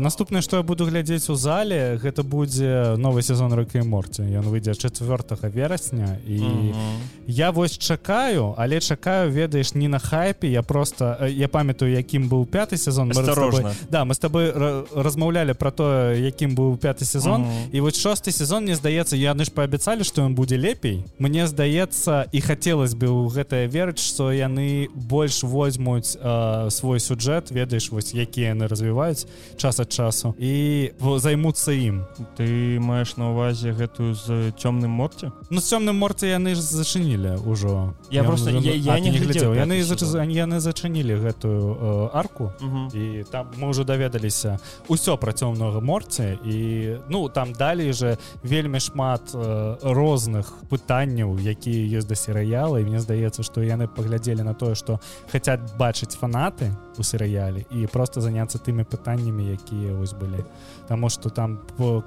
[0.00, 4.48] наступнае што я буду глядзець у зале гэта будзе новы сезон рыка і морці ён
[4.48, 6.96] выйдзе 4 верасня і mm -hmm.
[7.26, 10.48] я вось чакаю але чакаю ведаеш не на хайпе.
[10.48, 13.10] Я просто я памятаю якім быў пяты сезон.
[13.10, 14.52] Тобой, да мы с тобой
[14.96, 17.42] размаўлялі про тое якім быў пяты сезон.
[17.42, 17.68] Mm -hmm.
[17.72, 21.04] і вот шосты сезон мне здаецца яны ж паабяцалі што ён будзе лепей.
[21.18, 27.50] Мне здаецца і хацелось бы ў гэтае верыць што яны больш возьмуць э, свой сюджэт
[27.50, 30.34] ведаеш вось якія яны развіваюць час час ад часу.
[30.38, 32.04] І займуцца ім.
[32.36, 35.32] Ты маеш на увазе гэтую з цёмным морце?
[35.50, 37.94] Ну з цёмным морце яны ж зачынілі ўжо.
[38.10, 39.82] Я, я просто я, я не глядзеў яны
[40.30, 42.94] яны зачынілі гэтую э, арку -huh.
[42.94, 44.58] і там мы ўжо даведаліся
[44.88, 51.98] ўсё пра цёмнага морце і ну там далей же вельмі шмат э, розных пытанняў якія
[51.98, 52.80] ёсць да серыяла.
[52.80, 55.00] І мне здаецца што яны паглядзелі на тое што
[55.32, 60.44] хацяць бачыць фанаты у серыяле і просто заняцца тымі пытаннямі якія вось былі
[60.88, 61.58] Таму что там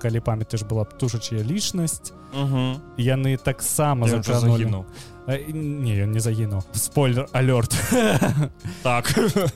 [0.02, 2.14] калі памятаеш была птушачая лічнасць
[2.98, 4.08] яны таксама
[5.28, 7.76] загінуў не ён не загінуў спойлер алёрт
[8.84, 9.12] так.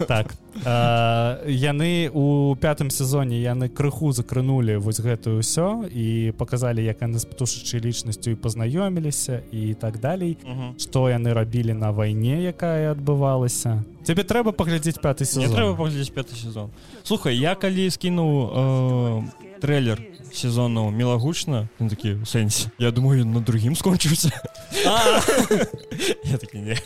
[0.07, 0.35] Так.
[0.65, 7.19] А, яны у пятым сезоне яны крыху закранули вось гэтую ўсё і показалі як яны
[7.19, 10.37] з птушачай лічнасцю і пазнаёміліся і так далей.
[10.77, 13.83] Што яны рабілі на вайне якая адбывалася.
[14.03, 15.55] Тебе трэба паглядзець пятый сезон.
[15.55, 16.69] Трэба паглядзець пятый сезон.
[17.03, 19.23] Слухай я калі скінуў э,
[19.61, 20.01] трейлер
[20.33, 24.31] сезону мілагучна такі сэнсе я думаю на другім скончыўся
[26.23, 26.77] я такі не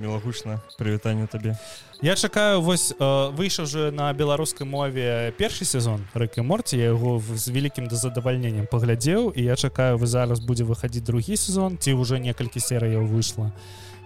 [0.00, 1.56] мілагучна прывітанне табе
[2.02, 7.20] я чакаю вось э, выйшаў же на беларускай мове першы сезон рэкі морці я яго
[7.20, 11.76] з вялікім да задавальненнем паглядзеў і я чакаю вы зараз будзе выхадзіць другі сезон.
[11.76, 13.52] Ці ўжо некалькі серыяў выйшла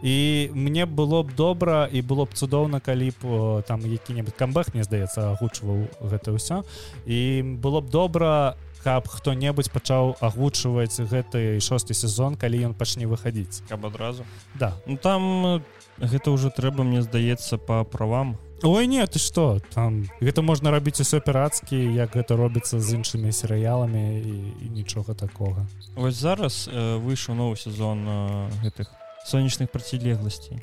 [0.04, 4.84] і мне было б добра і было б цудоўна калі б там які-небудзь камбэх мне
[4.84, 6.60] здаецца агучваў гэта ўсё.
[7.08, 13.64] І было б добра каб хто-небудзь пачаў агучваць гэты шосты сезон калі ён пачне выхадзіць.
[13.64, 14.28] Каб адразу?
[14.60, 14.76] Да.
[14.84, 15.64] Ну там
[15.96, 18.36] гэта ўжо трэба мне здаецца по правам.
[18.60, 23.32] Ой не ты что там гэта можна рабіць усё пірацкі як гэта робіцца з іншымі
[23.32, 25.64] серыяламі і, і нічога такога.
[25.96, 28.92] Вось зараз э, выйшаў новы сезон э, гэтых
[29.24, 30.60] сонечных процілегласцей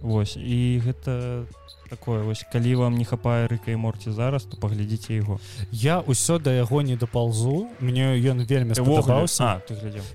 [0.00, 1.44] Вось і гэта
[1.90, 5.40] такое вось калі вам не хапае рыка і морці зараз то паглядзіце яго.
[5.74, 7.68] Я ўсё да яго не дапалзу.
[7.80, 9.60] Мне ён вельмі спадабаўся.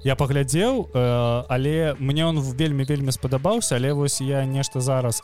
[0.04, 5.22] Я паглядзеў э, але мне он вельмі вельмі спадабаўся але вось я нешта зараз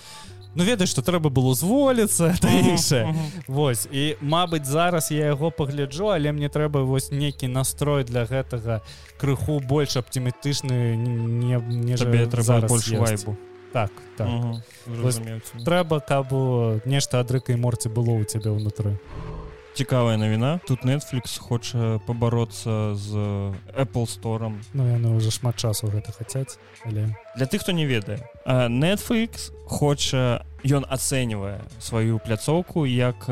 [0.56, 3.14] ну ведаеш што трэба было зволіцца іншае
[3.48, 8.82] Вось і Мабыць зараз я яго пагляджу але мне трэба вось нейкі настрой для гэтага
[9.18, 13.38] крыху больш аптымістычны не, не табе трэба больш вайбу.
[13.72, 14.28] Так так.
[15.66, 16.34] Трэба каб
[16.86, 19.00] нешта ад рыкай морці было ў цябе ўнутры
[19.74, 20.60] цікавая навіна.
[20.68, 23.12] Тут netflix хоча пабароцца з
[23.78, 28.20] apple стором Ну яны уже шмат часу гэта хацяць але для тых хто не ведае
[28.46, 33.26] netflix хоча ён ацэньвае сваю пляцоўку як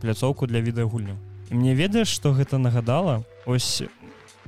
[0.00, 1.16] пляцоўку для відэагульняў.
[1.50, 3.24] Мне ведаеш что гэта нагадала?
[3.46, 3.82] Ось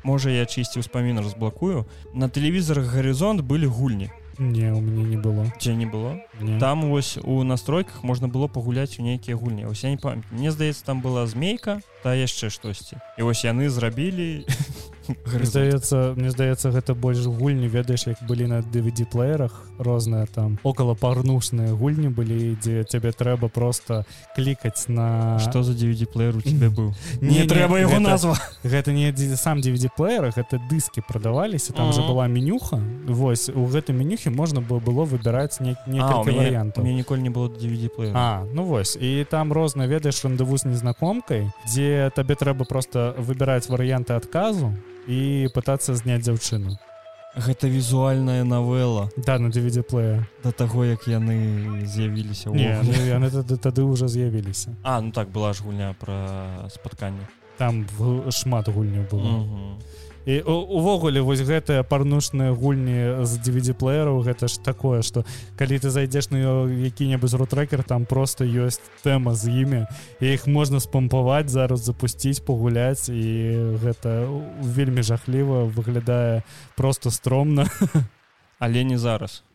[0.02, 1.86] можа я чысці ўспамін разблакую.
[2.14, 5.50] На тэлевізарах гарызонт былі гульні Не у мяне не было.
[5.58, 6.20] Ці не было?
[6.40, 6.58] Не.
[6.60, 10.50] там вось у настройках можна было пагуляць у нейкія гульні ось я не памят мне
[10.50, 12.96] здаецца там была змейка та яшчэ штосьці.
[13.18, 14.44] І вось яны зрабілі
[15.42, 20.58] здаецца мне здаецца гэта больш гульні ведаеш як былі на DVD плеерах розныя там.
[20.62, 24.04] Около парнушныя гульні былі дзе цябе трэба просто
[24.36, 26.94] клікаць на что за DVD плеер у тебе быў?
[27.20, 32.00] Не, не трэба его назва гэта не сам DVD плеерах это дыскі продаваліся там же
[32.02, 32.80] была менюха.
[33.06, 37.88] Вось у гэтым менюхе можна было было выбіраць не вариант мне ніколі не было DVD
[37.88, 43.14] плеер А ну вось і там розна ведаеш рандаву з незнакомкай дзе табе трэба просто
[43.18, 44.72] выбіраць варыянты адказу
[45.06, 46.76] і пытацца зняць дзяўчыну.
[47.36, 49.10] Гэта візуальная навела.
[49.16, 54.76] Да на DVD плея да таго як яны з'явіліся ну, яны тады, тады уже з'явіліся.
[54.82, 57.28] А ну так была ж гульня про спатканне.
[57.58, 57.86] Там
[58.30, 59.44] шмат гульняў было.
[59.44, 65.22] -hmm і увогуле вось гэтыя парнушныя гульні з DVD-плеераў гэта ж такое что
[65.54, 69.80] калі ты зайдзеш на які-небудзь рутрекер там просто ёсць тэма з імі
[70.18, 74.26] і іх можна спампаваць зараз запусціць пагуляць і гэта
[74.58, 76.42] вельмі жахліва выглядае
[76.74, 77.70] просто стромна.
[78.58, 79.45] Але не зараз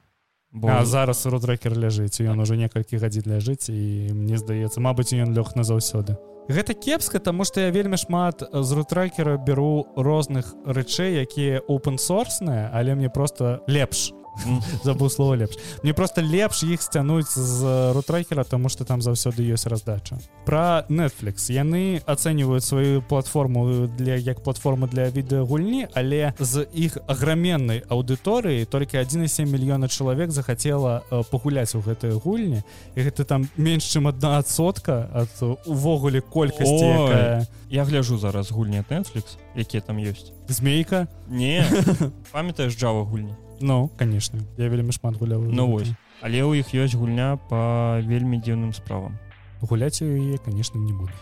[0.52, 5.32] бо а зараз рутрекер ляжыць ён уже некалькі гадзін ляжыць і мне здаецца Мабыць ён
[5.32, 6.18] лёг назаўсёды
[6.50, 12.96] Гэта кепска тому что я вельмі шмат з рутрекера беру розных рэчэй якія open-сорсныя але
[12.96, 14.12] мне просто лепш
[14.84, 15.56] забыл слово лепш.
[15.84, 21.52] Мне просто лепш іх сцянуць з рутрекера тому что там заўсёды ёсць раздача про netflix.
[21.52, 28.98] Яны ацэньваюць сваю платформу для як платформа для відэагульні але з іх аграменнай аўдыторыі толькі
[28.98, 32.64] 1,7 мільёна чалавек захацела пагуляць у гэтай гульні.
[32.96, 39.38] І гэта там менш чым одна адсотка ад увогуле колькасці я гляжу зараз гульні netflix
[39.56, 40.32] якія там ёсць.
[40.48, 41.08] Змейка?
[41.28, 41.66] Не.
[42.32, 44.40] Памятаеш джава гульні Ну конечно.
[44.58, 45.94] Я вельмі шмат гуляў Ну вось.
[46.22, 49.18] Але ў іх ёсць гульня по вельмі дзіўным справам.
[49.62, 51.14] Гуляць яе конечно не буду.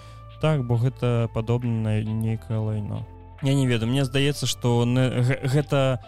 [0.42, 3.06] Так бо гэта падобна на нейкае лайно.
[3.44, 6.00] Я не ведаю мне здаецца что гэта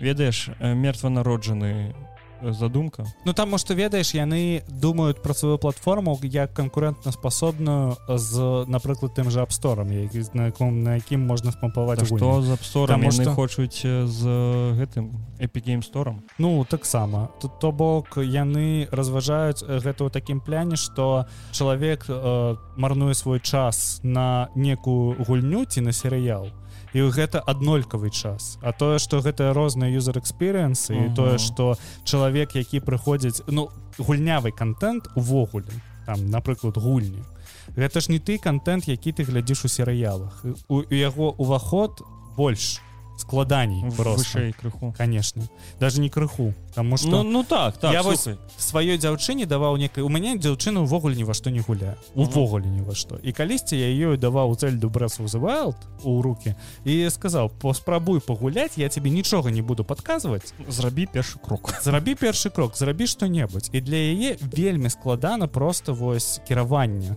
[0.00, 1.94] ведаеш мертванароджаны
[2.42, 3.04] задумка.
[3.24, 9.30] Ну там что ведаеш яны думают про сваю платформу як канкурентна спасобную з напрыклад тым
[9.30, 13.34] же абсторам на яком на якім можна спампаваць что за абсторам яны что...
[13.34, 14.22] хочуць з
[14.78, 22.04] гэтым эпігеймстором Ну таксама тут то бок яны разважаюць гэта ў такім пляне что чалавек
[22.08, 26.52] э, марнуе свой час на некую гульню ці на серыял
[26.92, 28.58] і гэта аднолькавы час.
[28.62, 34.52] А тое что гэта розныя юзер эксперыенсы і тое что чалавек які прыходзіць ну гульнявы
[34.52, 35.72] контент увогуле
[36.06, 37.22] там напрыклад гульні.
[37.76, 40.44] Гэта ж не ты контент які ты глядзіш у серыялах.
[40.68, 42.02] У яго уваход
[42.36, 42.80] больш
[43.18, 44.94] складаней вышэй крыху.
[44.96, 45.42] Конечно.
[45.78, 50.04] Даже не крыху потому что ну, ну так, так я вось сваёй дзяўчыне даваў некай
[50.06, 53.74] у мяне дзяўчына увогуле ні во што не гуляе увогуле ні во што і калісьці
[53.74, 55.74] я ёй даваў цель дубресу вызывал
[56.06, 56.54] у руки
[56.84, 62.50] і сказаў паспрабуй пагуляць я тебе нічога не буду подказваць зрабі першы крок зрабі першы
[62.54, 67.16] крок зрабі что-небудзь і для яе вельмі складана просто вось кіравання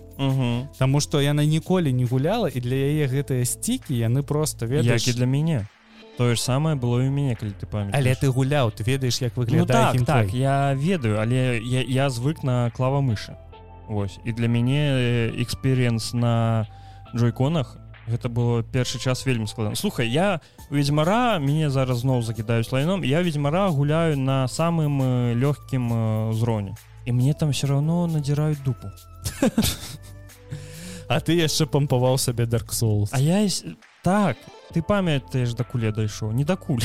[0.78, 5.14] Таму что яна ніколі не гуляла і для яе гэтыя сцікі яны просто ведаеш і
[5.14, 5.70] для мяне
[6.18, 9.22] тое ж самае было і у мяне калі ты памят але ты гуляў ты ведаеш
[9.22, 13.38] як выглядае ну, так, так я ведаю але я, я звык на клава мышы
[13.88, 16.68] Вось і для мяне эксперыенс на
[17.16, 23.04] джойконах гэта было першы час вельмі складана слухай я ведьзьмара мяне зараз зноў закідаюць лайном
[23.04, 28.88] я ведьзьмара гуляю на самым лёгкім узроўні і мне там все равно надзіраюць дупу.
[31.12, 33.10] А ты яшчэ пампаваў сабе Dark Souls.
[33.12, 33.44] А я
[34.00, 34.38] так
[34.74, 36.84] ты памятаеш да куле дайшоў не да куль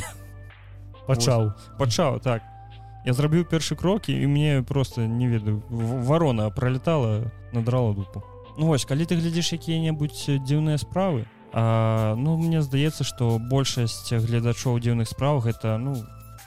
[1.06, 2.42] пачаў пачаў так.
[3.06, 8.22] Я зрабіў першы крок і мне просто не ведаю в- варона пролетала надрала дупу.
[8.58, 14.80] Ну вось калі ты глядзіш якія-небудзь дзіўныя справы а, ну мне здаецца што большасць гледачоў
[14.80, 15.94] дзіўных справ гэта ну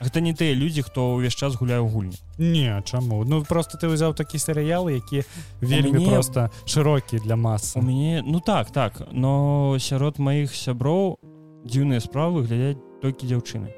[0.02, 2.18] гэта не тыя людзі хто ўвесь час гуляе ў гульні.
[2.40, 3.24] Не чаму?
[3.24, 5.24] Ну просто ты ўзяў такі серыял які
[5.62, 7.80] вельмі мяне- просто шырокі для масы.
[7.80, 11.20] У мяне ну так так но сярод маіх сяброў
[11.66, 13.72] дзіўныя справы глядяць толькі дзяўчыны.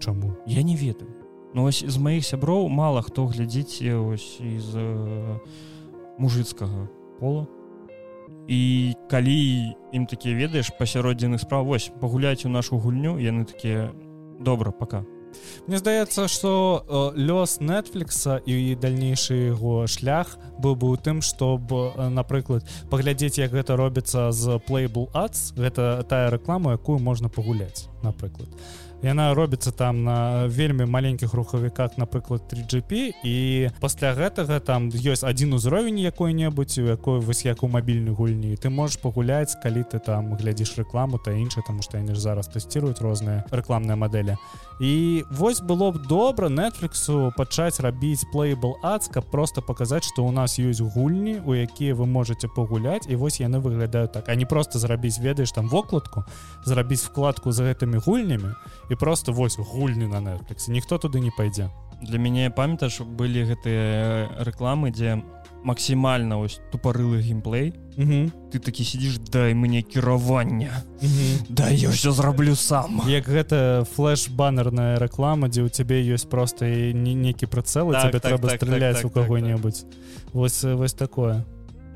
[0.00, 0.36] Чаму?
[0.46, 1.10] Я не ведаю.
[1.54, 5.38] Ну ось з маіх сяброў мала хто глядзіць ось з э,
[6.18, 6.88] мужыцкага
[7.20, 7.46] пола.
[8.48, 13.90] І калі ім такія ведаеш пасяроддзіных справ вось пагуляць у нашу гульню яны такія
[14.40, 15.04] добра пока
[15.66, 21.60] Мне здаецца что э, лёс нетфлікса і дальнейшы яго шлях быў бы у тым чтоб
[21.72, 27.88] э, напрыклад паглядзець як гэта робіцца з playable ads гэта тая рэклама якую можна пагуляць
[28.02, 28.48] напрыклад
[29.04, 33.12] яна робіцца там на вельмі маленькіх рухавіках напрыклад 3gp.
[33.24, 33.36] І
[33.80, 38.56] пасля гэтага там ёсць адзін узровень якой-небудзь у якой вось як у мабільнай гульні.
[38.56, 42.48] Ты можаш пагуляць калі ты там глядзіш рэкламу та іншае таму што яны ж зараз
[42.48, 44.36] тэсціруюць розныя рэкламныя мадэлі.
[44.80, 50.32] І вось было б добра нетфліксу пачаць рабіць playable ads каб просто паказаць што у
[50.32, 54.28] нас ёсць гульні у якія вы можете пагуляць і вось яны выглядаюць так.
[54.28, 56.24] А не просто зрабіць ведаеш там вокладку
[56.64, 58.56] зрабіць вкладку за гэтымі гульнямі
[58.90, 61.70] і просто вось гульні на нетфліксе ніхто туды не пойдзе
[62.02, 65.22] для мяне памятаеш былі гэтыя рэкламы дзе
[65.64, 67.72] максімальна ось тупарылы геймплей.
[68.52, 70.84] Ты такі сидзіш дай мне кіравання
[71.48, 76.92] да я ўсё зраблю сам як гэта флеш-баннерная рэклама дзе ў цябе ёсць просто і
[76.92, 79.86] не некі прыцэлы Так, тебе так, трэба так, страляць так, у так, так, кого-небудзь.
[80.34, 81.46] Вось э, вось такое.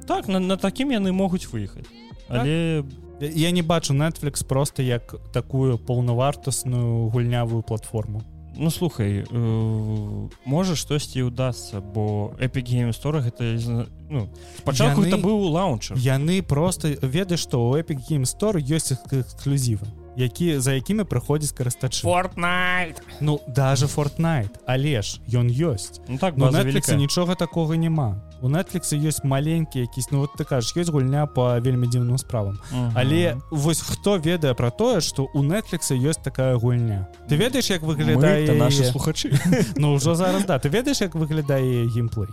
[0.06, 1.86] Так на, на такім яны могуць выехаць.
[2.28, 2.84] Але
[3.20, 8.22] я не бачу Netflix просто як такую паўнавартасную гульнявую платформу.
[8.60, 15.16] Ну слухай э, можа штосьці удасся бо Epic Game Store гэта ну, спачатку Яны- это
[15.22, 15.96] быў лаунчер.
[15.96, 19.86] яны просто ведаеш што у Epic Game Store ёсць эксклюзівы
[20.18, 22.02] які за якімі прыходзіць карыстачы.
[22.02, 26.02] Fortnite ну даже Fortnite але ж ён ёсць.
[26.08, 28.18] Ну так но Netflix нічога такога няма.
[28.42, 32.58] У Netflix ёсць маленькі якісь ну вот ты кажаш ёсць гульня по вельмі дзіўным справам.
[32.72, 32.92] Мгм.
[32.94, 37.06] але вось хто ведае про тое что у Netflix ёсць такая гульня.
[37.30, 39.30] Ты ведаеш як Мы выглядае это наши слухачы.
[39.76, 40.58] Ну ўжо зараз да.
[40.58, 42.28] Ты ведаеш як выглядае яе геймплей?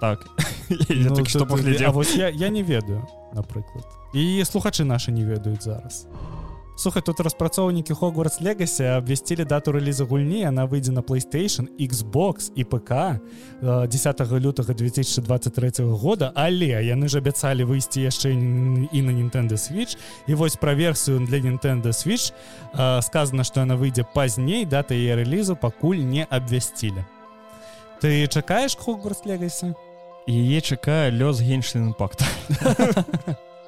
[0.00, 0.26] Так.
[0.68, 3.84] Я Ну, так ты- што ты- а вось я, я не ведаю напрыклад.
[4.14, 6.06] І слухачы наши не ведаюць зараз
[6.80, 12.64] Слухай, тут распрацоўнікі Хогвартс Легасі абвясцілі дату рэліза гульні яна выйдзе на PlayStation Xbox і
[12.64, 13.20] ПК
[13.60, 16.32] э, 10 лютага 2023 года.
[16.34, 19.98] Але яны ж абяцалі выйсці яшчэ і на Nintendo Switch.
[20.26, 22.32] І вось пра версію для Nintendo Switch
[22.72, 27.04] э, сказано што яна выйдзе пазней дата яе рэлізу пакуль не абвясцілі
[28.00, 29.76] ты чакаеш Хогвартс Легасі
[30.24, 32.24] яе чакае лёс геншин імпакт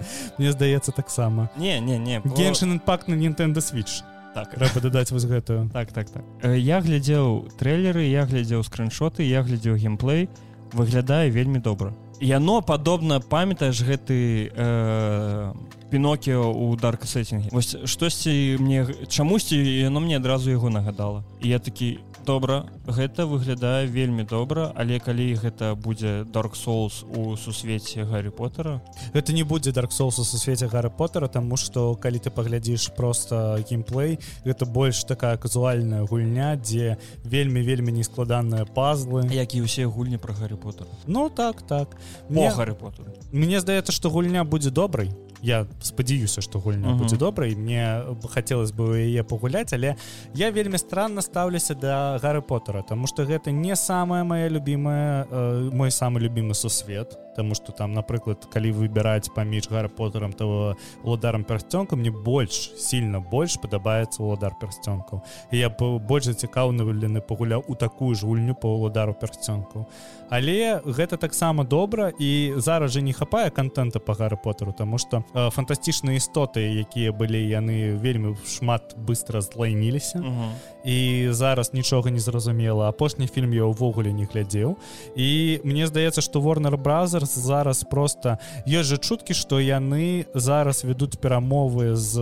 [0.38, 1.51] Мне здаецца таксама.
[1.57, 4.03] Не не не бо- Геншин імпакт на Nintendo Switch.
[4.34, 4.55] Так.
[4.55, 5.68] Трэба дадаць вось гэтую.
[5.72, 6.24] Так так так.
[6.43, 10.28] Я глядзеў трэйлеры я глядзеў скриншоты я глядзеў геймплей.
[10.72, 11.93] Выглядае вельмі добра.
[12.20, 15.53] Яно падобна памятаеш гэты э,
[15.90, 21.24] пінокіо у дарк сеттинге вось штосьці мне чамусьці яно мне адразу яго нагадала.
[21.43, 22.66] І я такі добра.
[22.86, 28.80] Гэта выглядае вельмі добра але калі гэта будзе dark souls у сусвеце гаррі поттера.
[29.14, 33.60] Гэта не будзе Dark Souls у сусвеце Гарры Поттера таму што калі ты паглядзіш просто
[33.68, 39.26] геймплей гэта больш такая казуальная гульня дзе вельмі вельмі нескладаныя пазлы.
[39.32, 40.90] Як і ўсе гульні про гаррі поттера.
[41.06, 41.96] Ну так так.
[42.28, 43.12] Мне, гаррі поттеру.
[43.32, 45.12] Мне здаецца што гульня будзе добрай
[45.43, 46.99] я спадзяюся што гульня Мгм.
[46.99, 49.97] будзе добрай мне хацелось бы яе пагуляць але
[50.34, 55.70] я вельмі странна стаўлюся да Гары Поттера Таму што гэта не самая моя любимая э,
[55.72, 61.44] мой самы любімы сусвет Таму што там напрыклад калі выбіраць паміж Гары Поттером того уладарам
[61.44, 68.14] пярсцёнкам мне больш сильно больш падабаецца уладар пярсцёнкаў я б больш зацікаўлены пагуляў у такую
[68.14, 69.86] ж гульню по уладару пярсцёнкаў
[70.30, 75.24] але гэта таксама добра і зараз жа не хапае контента по Гары Поттеру тому что
[75.34, 80.18] э, фантастычныя істоты якія былі яны вельмі шмат быстро злайніліся.
[80.18, 80.52] Мгм.
[80.84, 82.88] і зараз нічога не зразумела.
[82.88, 84.76] Апошні фільм я ўвогуле не глядзеў.
[85.16, 86.76] І мне здаецца што Warner
[87.22, 92.18] Brothers зараз просто ёсць жа чуткі што яны зараз вядуць перамовы з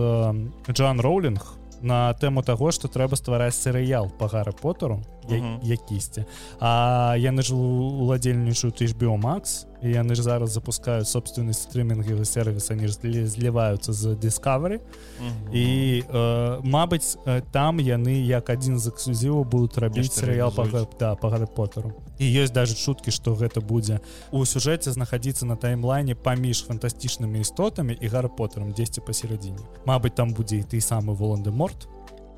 [0.69, 1.41] Джан Роулінг
[1.81, 5.20] на тэму таго што трэба ствараць серыял по Гары Поттеру Мгм.
[5.63, 6.25] Якісьці
[6.59, 12.87] А яны ж уладзельнічаюць HBO Max і яны ж зараз запускаюць собственны стрымінгавы сервіс они
[12.87, 14.79] ж злі- зліваюцца з Discovery.
[15.19, 15.55] Мгм.
[15.55, 17.17] і э, Мабыць
[17.51, 21.93] там яны як адзін з эксклюзіваў будуць рабіць серыял па, да, па Гарры Поттеру.
[22.19, 23.99] І ёсць даже чуткі што гэта будзе
[24.31, 30.33] у сюжэце знаходзіцца на таймлайне паміж фантастычнымі істотамі і Гарры Поттером дзесьці пасередзіне Мабыць там
[30.33, 31.87] будзе і ты самы Волан-де-морт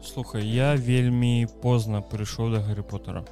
[0.05, 3.25] слухай я вельмі позна прыйшоў да гарры поттера.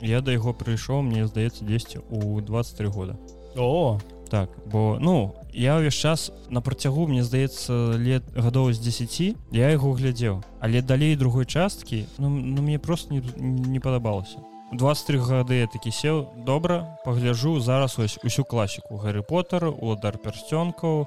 [0.00, 3.16] Я да яго прыйшоў мне здаецца 10 у 23 года.
[3.56, 3.98] О!
[4.28, 9.70] Так бо ну я ўвесь час на працягу мне здаецца лет гадоў з 10 я
[9.70, 10.42] яго глядзеў.
[10.60, 14.42] Але далей другой часткі ну, ну мне просто не, не падабалася.
[14.72, 18.98] 23 гады я такі сеў добра пагляжу зараз ось усю класіку.
[18.98, 21.06] Гарры поттер удар пярсцёнкаў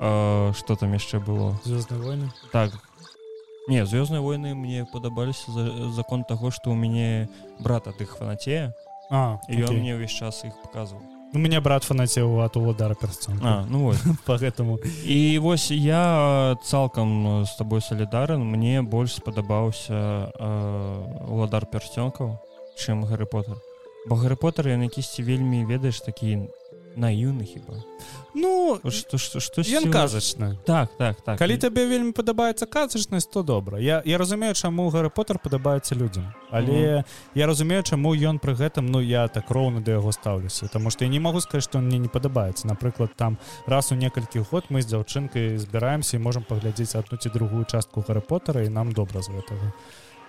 [0.00, 1.58] что там яшчэ было?
[1.90, 2.30] Войны.
[2.52, 2.72] Так
[3.70, 8.74] не звездные войны мне падабаліся за закон таго что у мяне брат ад іх фанатея
[9.10, 13.64] А ён мне ўвесь час іх показываў у меня брат фанацеў от уладара персон а
[13.68, 13.96] ну вот.
[14.26, 14.78] Поэтому.
[15.06, 22.38] І вось я цалкам з табой салідарен мне больш спадабаўся э, уладар пярсцёнкаў
[22.74, 23.62] чым гарры поттер.
[24.08, 26.50] Бо гарры поттер ён якісьці вельмі ведаеш такі
[26.96, 27.82] наіўны хіба
[28.34, 31.38] ну что что что ён казачна так так так.
[31.38, 33.78] Калі І- табе вельмі падабаецца казачнасць то добра.
[33.78, 36.32] Я я разумею чаму гары поттер падабаецца людзям.
[36.50, 40.68] Але я разумею чаму ён пры гэтым ну я так роўна да яго стаўлюся.
[40.68, 42.66] Тому что я не могу сказать что мне не падабаецца.
[42.66, 47.28] Напрыклад там раз у некалькі год мы з дзяўчынкай збіраемся і можемм паглядзець адну ці
[47.30, 49.72] другую частку гары поттера і нам добра з гэтага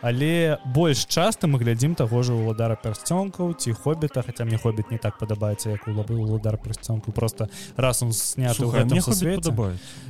[0.02, 4.98] але больш часта мы глядзім таго ж уладара пярсцёнкаў ці хобіта хаця мне хобіт не
[4.98, 9.12] так падабаецца як улабы уладар пярсцёнку просто раз он сняты падабаецца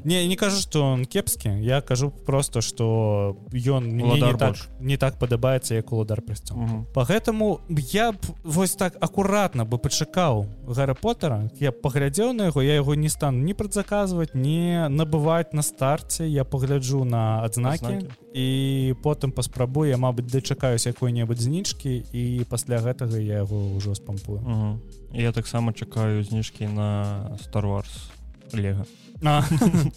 [0.04, 1.50] Не, не кажу, што он кепскі.
[1.62, 6.22] Я кажу просто, што ён мне не так, не так падабаецца, як уладар.
[6.22, 6.86] Мгм.
[6.94, 7.62] Па гэтаму
[7.92, 11.50] я б вось так акуратна бы пачакаў Гарра Поттера.
[11.60, 16.28] Я паглядзеў на яго, я яго не стану ні прадзаказваць, не набываць на старце.
[16.28, 18.08] Я пагляджу на адзнакі Адзнакі.
[18.34, 24.40] і потым паспрабую, я, мабыць, дачакаюсь якой-небудзь знічкі і пасля гэтага я яго ўжо спампую.
[24.42, 24.80] Мгм.
[25.14, 28.10] я таксама чакаю зніжкі на Star Wars
[28.54, 28.86] лего.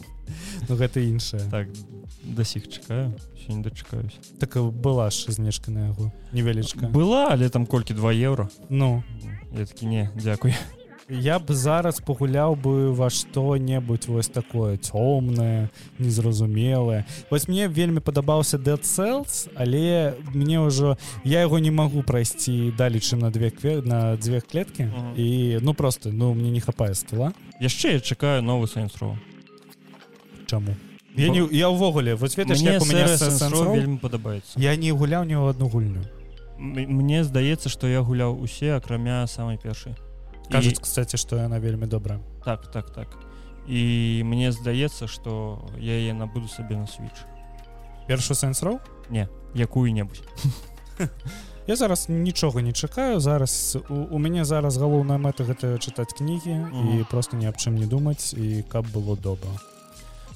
[0.68, 1.42] Ну гэта іншае.
[1.50, 1.68] так
[2.24, 3.12] да сіх чакаю
[3.48, 6.86] не дачакаюсь Так была ж знижка на яго невялічка.
[6.88, 9.02] была але там колькі 2 еўра Ну,
[9.52, 10.54] я такі не дзякуй
[11.08, 17.04] Я б зараз пагуляў бы ва што-небудзь вось такое цёмнае, незразумелае.
[17.30, 23.00] Вось мне вельмі падабаўся Dead Cells, але мне ўжо я яго не магу прайсці далей,
[23.04, 23.82] чым на две кве...
[23.84, 25.12] на дзве клеткі Мгм.
[25.16, 27.32] і ну просто ну мне не хапае скіла.
[27.60, 29.18] яшчэ я чакаю новы сайнсроу
[30.46, 30.76] Чаму?
[31.16, 36.00] Я, не, я ўвогуле вось ведаеш вельмі падабаецца я не гуляў ні ў одну гульню.
[36.58, 39.92] Мне здаецца што я гуляў усе акрамя самай першай
[40.50, 42.20] Кажуць, І- кстати, што яна вельмі добрая.
[42.44, 43.08] так так так
[43.68, 47.24] і мне здаецца што я яе набуду сабе на switch
[48.08, 48.78] Першы Sense Row?
[49.54, 50.22] якую-небудзь
[51.66, 56.50] Я зараз нічога не чакаю зараз у, у мяне зараз галоўная мэта гэта чытаць кнігі
[56.50, 57.06] і Мгм.
[57.10, 59.48] просто ні аб чым не думаць і каб было добра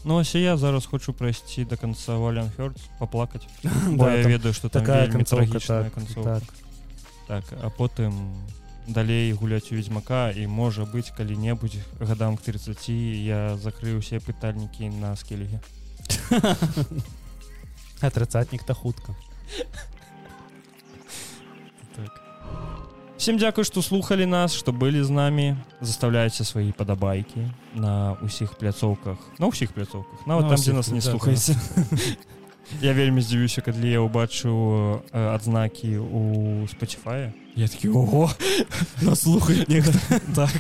[0.05, 3.47] Ну ось і я зараз хочу прайсці до конца Вален Хёрдс поплакаць
[3.93, 5.93] бо Да, я ведаю что там такая канцоўка так,
[6.25, 6.43] так.
[7.29, 8.13] так а потым
[8.89, 14.89] далей гуляць у ведьзьмака і можа быць калі-небудзь гадам к 30 я закрыю усе пытальнікі
[14.89, 15.61] на скелеге
[18.01, 19.15] а трыцатнік та хутка
[23.29, 25.57] всем дзякуй што слухали нас што былі з намі.
[25.85, 29.19] Заставляйце свае падабайкі на ўсіх пляцоўках.
[29.37, 30.25] На ўсіх пляцоўках.
[30.25, 31.53] Нават На там дзе нас не слухаеце.
[32.81, 36.23] я вельмі здзівюся калі я ўбачу э, адзнакі у
[36.71, 38.31] спаціфае я такі ого
[39.03, 40.51] наслухай нехта так.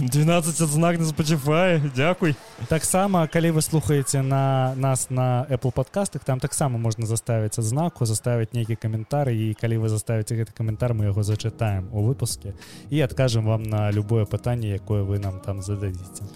[0.00, 2.34] 12 адзнак на спаціфае дзякуй
[2.68, 8.52] таксама калі вы слухаеце на нас на Apple подкастах там таксама можна заставіць адзнаку заставіць
[8.52, 12.54] нейкі каментар і калі вы заставіце гэты каментар мы яго зачытаем у выпуске
[12.90, 16.26] і адкажам вам на любое пытанне якое вы нам там зададзіце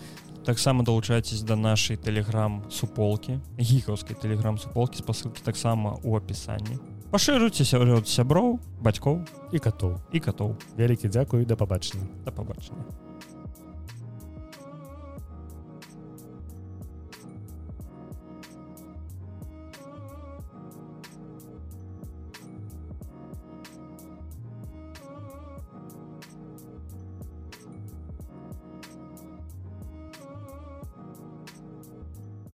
[0.46, 6.78] таксама далучайцесь да нашай тэлеграм суполкі гікаўскай тэлеграм суполкі спасылкі таксама у апісанні
[7.10, 9.96] пашыруйце сяброў сяброў бацькоў і катоў.
[10.12, 10.56] і катоў.
[10.76, 13.07] Вялікі дзякую да пабачення да пабачання